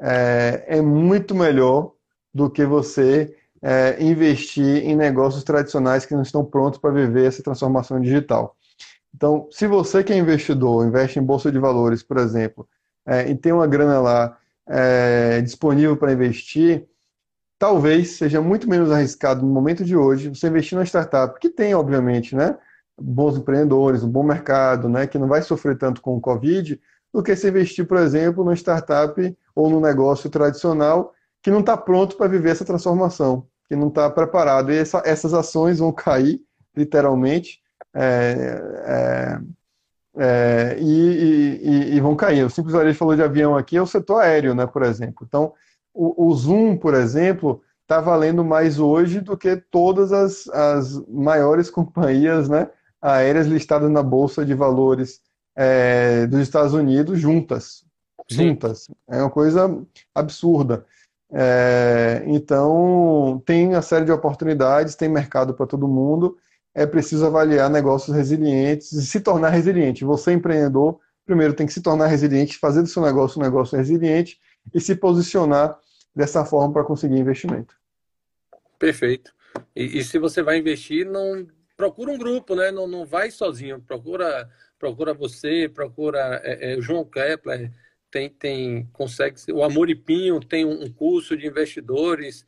é, 0.00 0.64
é 0.66 0.82
muito 0.82 1.34
melhor 1.34 1.92
do 2.34 2.50
que 2.50 2.64
você 2.64 3.36
é, 3.62 4.02
investir 4.02 4.84
em 4.84 4.96
negócios 4.96 5.44
tradicionais 5.44 6.04
que 6.04 6.14
não 6.14 6.22
estão 6.22 6.44
prontos 6.44 6.80
para 6.80 6.90
viver 6.90 7.26
essa 7.26 7.42
transformação 7.42 8.00
digital. 8.00 8.56
Então, 9.14 9.46
se 9.50 9.66
você 9.66 10.02
que 10.02 10.12
é 10.12 10.16
investidor, 10.16 10.86
investe 10.86 11.18
em 11.18 11.22
bolsa 11.22 11.52
de 11.52 11.58
valores, 11.58 12.02
por 12.02 12.16
exemplo, 12.16 12.66
é, 13.06 13.30
e 13.30 13.36
tem 13.36 13.52
uma 13.52 13.66
grana 13.66 14.00
lá 14.00 14.36
é, 14.66 15.40
disponível 15.42 15.96
para 15.96 16.12
investir, 16.12 16.86
talvez 17.62 18.16
seja 18.16 18.40
muito 18.40 18.68
menos 18.68 18.90
arriscado 18.90 19.46
no 19.46 19.52
momento 19.52 19.84
de 19.84 19.96
hoje 19.96 20.28
você 20.28 20.48
investir 20.48 20.74
numa 20.74 20.84
startup 20.84 21.38
que 21.38 21.48
tem, 21.48 21.72
obviamente, 21.76 22.34
né, 22.34 22.58
bons 23.00 23.36
empreendedores, 23.36 24.02
um 24.02 24.08
bom 24.08 24.24
mercado, 24.24 24.88
né, 24.88 25.06
que 25.06 25.16
não 25.16 25.28
vai 25.28 25.42
sofrer 25.42 25.78
tanto 25.78 26.02
com 26.02 26.16
o 26.16 26.20
Covid, 26.20 26.80
do 27.14 27.22
que 27.22 27.36
se 27.36 27.46
investir, 27.46 27.86
por 27.86 27.98
exemplo, 27.98 28.42
numa 28.42 28.56
startup 28.56 29.38
ou 29.54 29.70
num 29.70 29.78
negócio 29.78 30.28
tradicional 30.28 31.14
que 31.40 31.52
não 31.52 31.60
está 31.60 31.76
pronto 31.76 32.16
para 32.16 32.26
viver 32.26 32.50
essa 32.50 32.64
transformação, 32.64 33.46
que 33.68 33.76
não 33.76 33.86
está 33.86 34.10
preparado. 34.10 34.72
E 34.72 34.76
essa, 34.76 35.00
essas 35.04 35.32
ações 35.32 35.78
vão 35.78 35.92
cair, 35.92 36.40
literalmente, 36.76 37.60
é, 37.94 38.60
é, 38.86 39.40
é, 40.18 40.76
e, 40.80 41.60
e, 41.62 41.94
e, 41.94 42.00
vão 42.00 42.16
cair. 42.16 42.44
O 42.44 42.50
Simples 42.50 42.74
Varejo 42.74 42.98
falou 42.98 43.14
de 43.14 43.22
avião 43.22 43.56
aqui, 43.56 43.76
é 43.76 43.82
o 43.82 43.86
setor 43.86 44.20
aéreo, 44.20 44.52
né, 44.52 44.66
por 44.66 44.82
exemplo. 44.82 45.24
Então, 45.28 45.54
o, 45.94 46.26
o 46.26 46.34
Zoom, 46.34 46.76
por 46.76 46.94
exemplo, 46.94 47.62
está 47.82 48.00
valendo 48.00 48.44
mais 48.44 48.78
hoje 48.78 49.20
do 49.20 49.36
que 49.36 49.56
todas 49.56 50.12
as, 50.12 50.48
as 50.48 51.06
maiores 51.08 51.68
companhias 51.70 52.48
né, 52.48 52.70
aéreas 53.00 53.46
listadas 53.46 53.90
na 53.90 54.02
Bolsa 54.02 54.44
de 54.44 54.54
Valores 54.54 55.20
é, 55.54 56.26
dos 56.26 56.40
Estados 56.40 56.72
Unidos 56.72 57.20
juntas. 57.20 57.84
Sim. 58.30 58.48
Juntas. 58.48 58.88
É 59.08 59.20
uma 59.20 59.30
coisa 59.30 59.84
absurda. 60.14 60.86
É, 61.34 62.22
então, 62.26 63.42
tem 63.44 63.68
uma 63.68 63.82
série 63.82 64.04
de 64.04 64.12
oportunidades, 64.12 64.94
tem 64.94 65.08
mercado 65.08 65.54
para 65.54 65.66
todo 65.66 65.88
mundo. 65.88 66.36
É 66.74 66.86
preciso 66.86 67.26
avaliar 67.26 67.68
negócios 67.68 68.16
resilientes 68.16 68.92
e 68.92 69.04
se 69.04 69.20
tornar 69.20 69.50
resiliente. 69.50 70.04
Você, 70.04 70.32
empreendedor, 70.32 70.98
primeiro 71.26 71.52
tem 71.52 71.66
que 71.66 71.72
se 71.72 71.82
tornar 71.82 72.06
resiliente, 72.06 72.58
fazer 72.58 72.82
do 72.82 72.88
seu 72.88 73.02
negócio 73.02 73.38
um 73.38 73.42
negócio 73.42 73.76
resiliente 73.76 74.38
e 74.74 74.80
se 74.80 74.94
posicionar 74.94 75.78
dessa 76.14 76.44
forma 76.44 76.72
para 76.72 76.84
conseguir 76.84 77.18
investimento. 77.18 77.74
Perfeito. 78.78 79.32
E, 79.74 79.98
e, 79.98 80.04
se 80.04 80.18
você 80.18 80.42
vai 80.42 80.58
investir, 80.58 81.06
não 81.06 81.46
procura 81.76 82.10
um 82.10 82.18
grupo, 82.18 82.54
né? 82.54 82.70
Não, 82.70 82.86
não 82.86 83.04
vai 83.04 83.30
sozinho. 83.30 83.80
Procura 83.80 84.48
procura 84.78 85.14
você, 85.14 85.70
procura 85.72 86.40
é, 86.42 86.72
é, 86.72 86.76
o 86.76 86.82
João 86.82 87.04
Kepler, 87.04 87.70
tem, 88.10 88.28
tem 88.28 88.88
consegue 88.92 89.36
o 89.52 89.62
Amoripinho 89.62 90.40
tem 90.40 90.64
um 90.64 90.90
curso 90.92 91.36
de 91.36 91.46
investidores. 91.46 92.44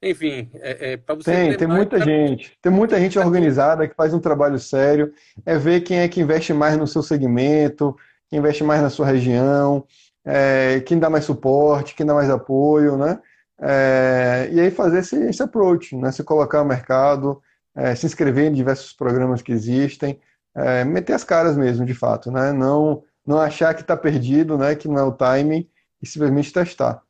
Enfim, 0.00 0.50
é, 0.54 0.92
é 0.92 0.96
para 0.96 1.14
você. 1.14 1.32
Tem, 1.32 1.56
tem 1.56 1.66
muita 1.66 1.96
pra... 1.96 2.04
gente. 2.04 2.56
Tem 2.60 2.70
muita 2.70 3.00
gente 3.00 3.18
organizada 3.18 3.88
que 3.88 3.96
faz 3.96 4.12
um 4.12 4.20
trabalho 4.20 4.58
sério. 4.58 5.12
É 5.46 5.56
ver 5.56 5.80
quem 5.80 6.00
é 6.00 6.08
que 6.08 6.20
investe 6.20 6.52
mais 6.52 6.76
no 6.76 6.86
seu 6.86 7.02
segmento, 7.02 7.96
quem 8.28 8.38
investe 8.38 8.62
mais 8.62 8.82
na 8.82 8.90
sua 8.90 9.06
região 9.06 9.84
é, 10.30 10.80
quem 10.80 10.98
dá 10.98 11.08
mais 11.08 11.24
suporte, 11.24 11.94
quem 11.94 12.04
dá 12.04 12.12
mais 12.12 12.28
apoio, 12.28 12.98
né? 12.98 13.18
É, 13.58 14.50
e 14.52 14.60
aí 14.60 14.70
fazer 14.70 14.98
esse, 14.98 15.16
esse 15.16 15.42
approach, 15.42 15.96
né? 15.96 16.12
Se 16.12 16.22
colocar 16.22 16.58
no 16.58 16.68
mercado, 16.68 17.42
é, 17.74 17.94
se 17.94 18.04
inscrever 18.04 18.44
em 18.44 18.52
diversos 18.52 18.92
programas 18.92 19.40
que 19.40 19.52
existem, 19.52 20.20
é, 20.54 20.84
meter 20.84 21.14
as 21.14 21.24
caras 21.24 21.56
mesmo, 21.56 21.86
de 21.86 21.94
fato, 21.94 22.30
né? 22.30 22.52
Não, 22.52 23.02
não 23.26 23.40
achar 23.40 23.74
que 23.74 23.80
está 23.80 23.96
perdido, 23.96 24.58
né? 24.58 24.74
Que 24.74 24.86
não 24.86 24.98
é 24.98 25.02
o 25.02 25.12
timing 25.12 25.66
e 26.02 26.06
simplesmente 26.06 26.52
testar. 26.52 27.02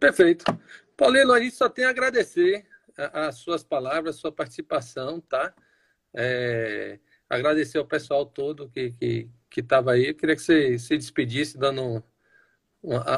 Perfeito. 0.00 0.46
Paulino, 0.96 1.34
a 1.34 1.40
gente 1.40 1.54
só 1.54 1.68
tem 1.68 1.84
a 1.84 1.90
agradecer 1.90 2.64
as 2.96 3.36
suas 3.36 3.62
palavras, 3.62 4.16
a 4.16 4.18
sua 4.18 4.32
participação, 4.32 5.20
tá? 5.20 5.52
É, 6.16 6.98
agradecer 7.28 7.76
ao 7.76 7.84
pessoal 7.84 8.24
todo 8.24 8.70
que, 8.70 8.92
que, 8.92 9.28
que 9.50 9.60
estava 9.60 9.92
aí. 9.92 10.08
Eu 10.08 10.14
queria 10.14 10.36
que 10.36 10.42
você 10.42 10.78
se 10.78 10.96
despedisse, 10.96 11.58
dando 11.58 12.02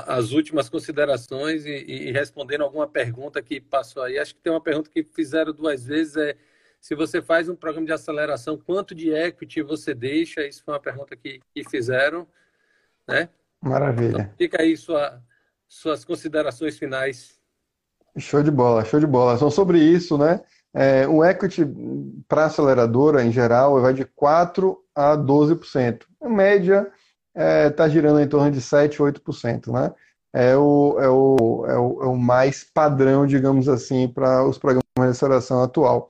as 0.08 0.32
últimas 0.32 0.68
considerações 0.68 1.66
e, 1.66 1.70
e, 1.70 2.12
respondendo 2.12 2.62
alguma 2.62 2.88
pergunta 2.88 3.42
que 3.42 3.60
passou 3.60 4.02
aí. 4.02 4.18
Acho 4.18 4.34
que 4.34 4.40
tem 4.40 4.52
uma 4.52 4.60
pergunta 4.60 4.90
que 4.90 5.02
fizeram 5.02 5.52
duas 5.52 5.84
vezes, 5.84 6.16
é 6.16 6.36
se 6.80 6.94
você 6.94 7.20
faz 7.20 7.48
um 7.48 7.54
programa 7.54 7.86
de 7.86 7.92
aceleração, 7.92 8.56
quanto 8.56 8.94
de 8.94 9.10
equity 9.10 9.60
você 9.60 9.94
deixa? 9.94 10.46
Isso 10.46 10.64
foi 10.64 10.72
uma 10.72 10.80
pergunta 10.80 11.14
que, 11.14 11.40
que 11.54 11.62
fizeram, 11.68 12.26
né? 13.06 13.28
Maravilha. 13.60 14.22
Então, 14.22 14.34
fica 14.38 14.62
aí 14.62 14.74
sua, 14.78 15.22
suas 15.68 16.06
considerações 16.06 16.78
finais. 16.78 17.38
Show 18.16 18.42
de 18.42 18.50
bola, 18.50 18.82
show 18.84 18.98
de 18.98 19.06
bola. 19.06 19.36
São 19.36 19.50
sobre 19.50 19.78
isso, 19.78 20.16
né? 20.16 20.42
É, 20.72 21.06
o 21.08 21.24
equity 21.24 21.66
para 22.28 22.46
aceleradora, 22.46 23.24
em 23.24 23.32
geral, 23.32 23.80
vai 23.80 23.92
de 23.92 24.04
4% 24.04 24.76
a 24.94 25.16
12%. 25.16 26.02
A 26.22 26.28
média 26.28 26.90
está 27.34 27.42
é, 27.42 27.70
tá 27.70 27.88
girando 27.88 28.20
em 28.20 28.28
torno 28.28 28.50
de 28.50 28.60
7%, 28.60 28.98
8%. 28.98 29.72
Né? 29.72 29.92
É, 30.32 30.56
o, 30.56 30.96
é, 31.00 31.08
o, 31.08 31.66
é, 31.66 31.78
o, 31.78 32.02
é 32.02 32.06
o 32.06 32.16
mais 32.16 32.62
padrão, 32.62 33.26
digamos 33.26 33.68
assim, 33.68 34.06
para 34.08 34.44
os 34.44 34.58
programas 34.58 34.84
de 34.96 35.08
aceleração 35.08 35.62
atual. 35.62 36.08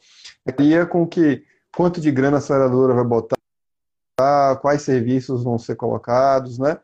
Queria 0.57 0.85
com 0.85 1.07
que 1.07 1.45
quanto 1.75 2.01
de 2.01 2.11
grana 2.11 2.37
a 2.37 2.39
aceleradora 2.39 2.95
vai 2.95 3.05
botar, 3.05 3.37
quais 4.61 4.83
serviços 4.83 5.43
vão 5.43 5.59
ser 5.59 5.77
colocados, 5.77 6.59
né? 6.59 6.79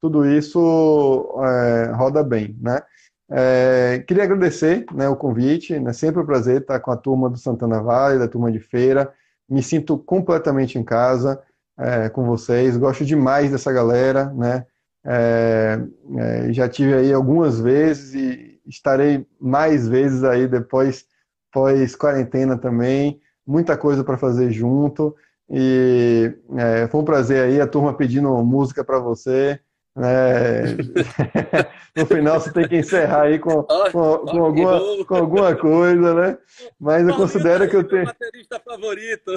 Tudo 0.00 0.24
isso 0.26 1.40
é, 1.42 1.92
roda 1.92 2.22
bem, 2.22 2.56
né? 2.60 2.82
É, 3.30 4.04
queria 4.06 4.24
agradecer 4.24 4.86
né, 4.92 5.08
o 5.08 5.16
convite, 5.16 5.78
né, 5.80 5.92
sempre 5.92 6.22
um 6.22 6.26
prazer 6.26 6.60
estar 6.60 6.78
com 6.78 6.92
a 6.92 6.96
turma 6.96 7.28
do 7.28 7.36
Santana 7.36 7.82
Vale, 7.82 8.18
da 8.18 8.28
turma 8.28 8.52
de 8.52 8.60
feira. 8.60 9.12
Me 9.48 9.62
sinto 9.62 9.98
completamente 9.98 10.78
em 10.78 10.84
casa 10.84 11.42
é, 11.78 12.08
com 12.08 12.24
vocês, 12.24 12.76
gosto 12.76 13.04
demais 13.04 13.50
dessa 13.50 13.72
galera, 13.72 14.32
né? 14.32 14.66
É, 15.04 15.78
é 16.18 16.52
já 16.52 16.68
tive 16.68 16.94
aí 16.94 17.12
algumas 17.12 17.60
vezes 17.60 18.14
e 18.14 18.60
estarei 18.66 19.24
mais 19.40 19.86
vezes 19.86 20.24
aí 20.24 20.48
depois 20.48 21.04
pós-quarentena 21.52 22.58
também, 22.58 23.20
muita 23.46 23.76
coisa 23.76 24.02
para 24.02 24.18
fazer 24.18 24.50
junto. 24.50 25.14
E 25.48 26.34
é, 26.56 26.88
foi 26.88 27.00
um 27.00 27.04
prazer 27.04 27.44
aí, 27.44 27.60
a 27.60 27.66
turma 27.66 27.94
pedindo 27.94 28.30
música 28.44 28.84
para 28.84 28.98
você. 28.98 29.60
Né? 29.96 30.76
no 31.96 32.04
final 32.04 32.38
você 32.38 32.52
tem 32.52 32.68
que 32.68 32.76
encerrar 32.76 33.22
aí 33.22 33.38
com, 33.38 33.62
com, 33.62 34.18
com, 34.18 34.44
alguma, 34.44 35.04
com 35.06 35.14
alguma 35.14 35.56
coisa, 35.56 36.14
né? 36.14 36.38
Mas 36.78 37.08
eu 37.08 37.14
considero 37.14 37.66
que 37.68 37.76
eu 37.76 37.84
tenho. 37.84 38.04
baterista 38.04 38.60
favorito. 38.60 39.32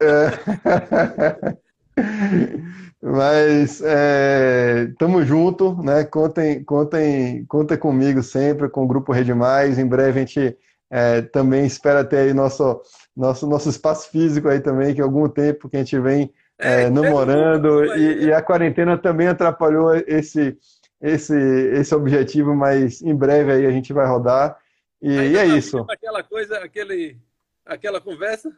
É... 0.00 0.30
Mas 3.02 3.82
estamos 4.90 5.22
é, 5.22 5.26
junto, 5.26 5.74
né? 5.82 6.04
Contem, 6.04 6.62
contem, 6.64 7.44
contem 7.46 7.78
comigo 7.78 8.22
sempre, 8.22 8.68
com 8.68 8.84
o 8.84 8.86
Grupo 8.86 9.12
Rede 9.12 9.34
Mais. 9.34 9.78
Em 9.78 9.86
breve 9.86 10.20
a 10.20 10.22
gente 10.24 10.56
é, 10.90 11.22
também 11.22 11.64
espera 11.64 12.04
ter 12.04 12.18
aí 12.18 12.34
nosso, 12.34 12.80
nosso, 13.16 13.46
nosso 13.46 13.68
espaço 13.68 14.10
físico 14.10 14.48
aí 14.48 14.60
também, 14.60 14.94
que 14.94 15.00
há 15.00 15.04
algum 15.04 15.28
tempo 15.28 15.68
que 15.68 15.76
a 15.76 15.80
gente 15.80 15.98
vem 15.98 16.30
é, 16.60 16.82
é 16.82 16.90
namorando 16.90 17.84
e, 17.96 18.24
e, 18.24 18.32
a 18.32 18.42
quarentena 18.42 18.98
também 18.98 19.28
atrapalhou 19.28 19.94
esse, 20.06 20.56
esse, 21.00 21.34
esse 21.34 21.94
objetivo, 21.94 22.54
mas 22.54 23.00
em 23.02 23.14
breve 23.14 23.52
aí 23.52 23.66
a 23.66 23.70
gente 23.70 23.92
vai 23.92 24.06
rodar. 24.06 24.56
E, 25.00 25.12
e 25.12 25.36
é 25.36 25.46
tá 25.46 25.56
isso. 25.56 25.86
Aquela 25.88 26.22
coisa, 26.22 26.58
aquele, 26.58 27.16
aquela 27.64 28.00
conversa? 28.00 28.52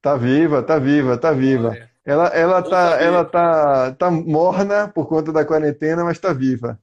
Tá 0.00 0.16
viva, 0.16 0.62
tá 0.62 0.78
viva, 0.78 1.18
tá 1.18 1.32
viva. 1.32 1.76
Ela, 2.04 2.28
ela, 2.28 2.62
tá, 2.62 2.96
ela 3.00 3.24
tá, 3.24 3.92
tá 3.92 4.10
morna 4.10 4.88
por 4.88 5.06
conta 5.08 5.32
da 5.32 5.44
quarentena, 5.44 6.04
mas 6.04 6.18
tá 6.18 6.32
viva. 6.32 6.78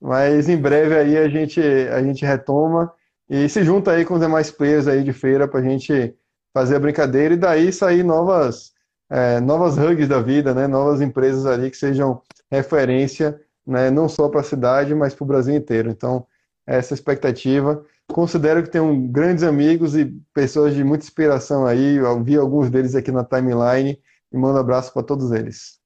Mas 0.00 0.48
em 0.48 0.56
breve 0.56 0.96
aí 0.96 1.18
a 1.18 1.28
gente, 1.28 1.60
a 1.60 2.00
gente 2.02 2.24
retoma 2.24 2.92
e 3.28 3.48
se 3.48 3.64
junta 3.64 3.90
aí 3.90 4.04
com 4.04 4.14
os 4.14 4.20
demais 4.20 4.50
players 4.50 4.86
aí 4.86 5.02
de 5.02 5.12
feira 5.12 5.48
para 5.48 5.60
a 5.60 5.62
gente 5.62 6.14
fazer 6.54 6.76
a 6.76 6.80
brincadeira 6.80 7.34
e 7.34 7.36
daí 7.36 7.72
sair 7.72 8.02
novas, 8.02 8.72
é, 9.10 9.40
novas 9.40 9.76
hugs 9.76 10.08
da 10.08 10.20
vida, 10.20 10.54
né? 10.54 10.66
Novas 10.66 11.00
empresas 11.00 11.46
ali 11.46 11.70
que 11.70 11.76
sejam 11.76 12.22
referência, 12.50 13.40
né? 13.66 13.90
Não 13.90 14.08
só 14.08 14.28
para 14.28 14.40
a 14.40 14.44
cidade, 14.44 14.94
mas 14.94 15.14
para 15.14 15.24
o 15.24 15.26
Brasil 15.26 15.54
inteiro. 15.54 15.90
Então, 15.90 16.26
essa 16.66 16.92
é 16.92 16.96
expectativa. 16.96 17.84
Considero 18.06 18.62
que 18.62 18.70
tenho 18.70 18.94
grandes 19.08 19.44
amigos 19.44 19.96
e 19.96 20.06
pessoas 20.32 20.74
de 20.74 20.82
muita 20.84 21.04
inspiração 21.04 21.66
aí. 21.66 21.96
Eu 21.96 22.22
vi 22.22 22.36
alguns 22.36 22.70
deles 22.70 22.94
aqui 22.94 23.10
na 23.10 23.24
timeline 23.24 24.00
e 24.32 24.36
mando 24.36 24.58
abraço 24.58 24.92
para 24.92 25.02
todos 25.02 25.32
eles. 25.32 25.78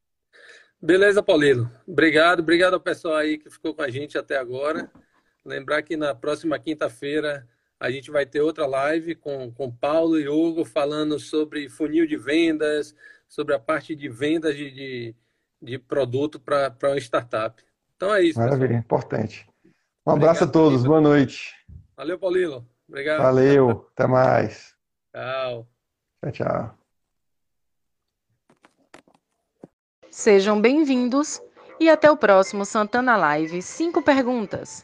Beleza, 0.81 1.23
Paulino. 1.23 1.71
Obrigado, 1.87 2.41
obrigado 2.41 2.75
ao 2.75 2.81
pessoal 2.81 3.15
aí 3.15 3.39
que 3.39 3.49
ficou 3.49 3.73
com 3.73 3.83
a 3.83 3.89
gente 3.89 4.19
até 4.19 4.37
agora. 4.37 4.91
Lembrar 5.45 5.83
que 5.83 5.97
na 5.97 6.15
próxima 6.15 6.59
quinta-feira 6.59 7.47
a 7.79 7.91
gente 7.91 8.11
vai 8.11 8.25
ter 8.25 8.41
outra 8.41 8.67
live 8.67 9.15
com, 9.17 9.53
com 9.53 9.71
Paulo 9.71 10.19
e 10.19 10.29
Hugo 10.29 10.65
falando 10.65 11.19
sobre 11.19 11.69
funil 11.69 12.07
de 12.07 12.17
vendas, 12.17 12.95
sobre 13.33 13.55
a 13.55 13.59
parte 13.59 13.97
de 13.97 14.11
vendas 14.11 14.55
de, 14.55 14.71
de, 14.71 15.17
de 15.63 15.79
produto 15.79 16.39
para 16.39 16.77
uma 16.83 16.99
startup. 16.99 17.65
Então 17.97 18.15
é 18.15 18.25
isso. 18.25 18.39
Maravilha, 18.39 18.69
pessoal. 18.69 18.81
importante. 18.81 19.49
Um 20.07 20.13
abraço 20.13 20.45
Obrigado, 20.45 20.49
a 20.49 20.53
todos, 20.53 20.85
boa 20.85 21.01
noite. 21.01 21.55
Valeu, 21.97 22.19
Paulino. 22.19 22.69
Obrigado. 22.87 23.23
Valeu, 23.23 23.89
até 23.93 24.07
mais. 24.07 24.75
Tchau. 25.15 25.67
Tchau, 26.21 26.33
tchau. 26.33 26.79
Sejam 30.11 30.61
bem-vindos 30.61 31.41
e 31.81 31.89
até 31.89 32.11
o 32.11 32.17
próximo 32.19 32.67
Santana 32.67 33.17
Live 33.17 33.63
5 33.63 34.03
perguntas. 34.03 34.81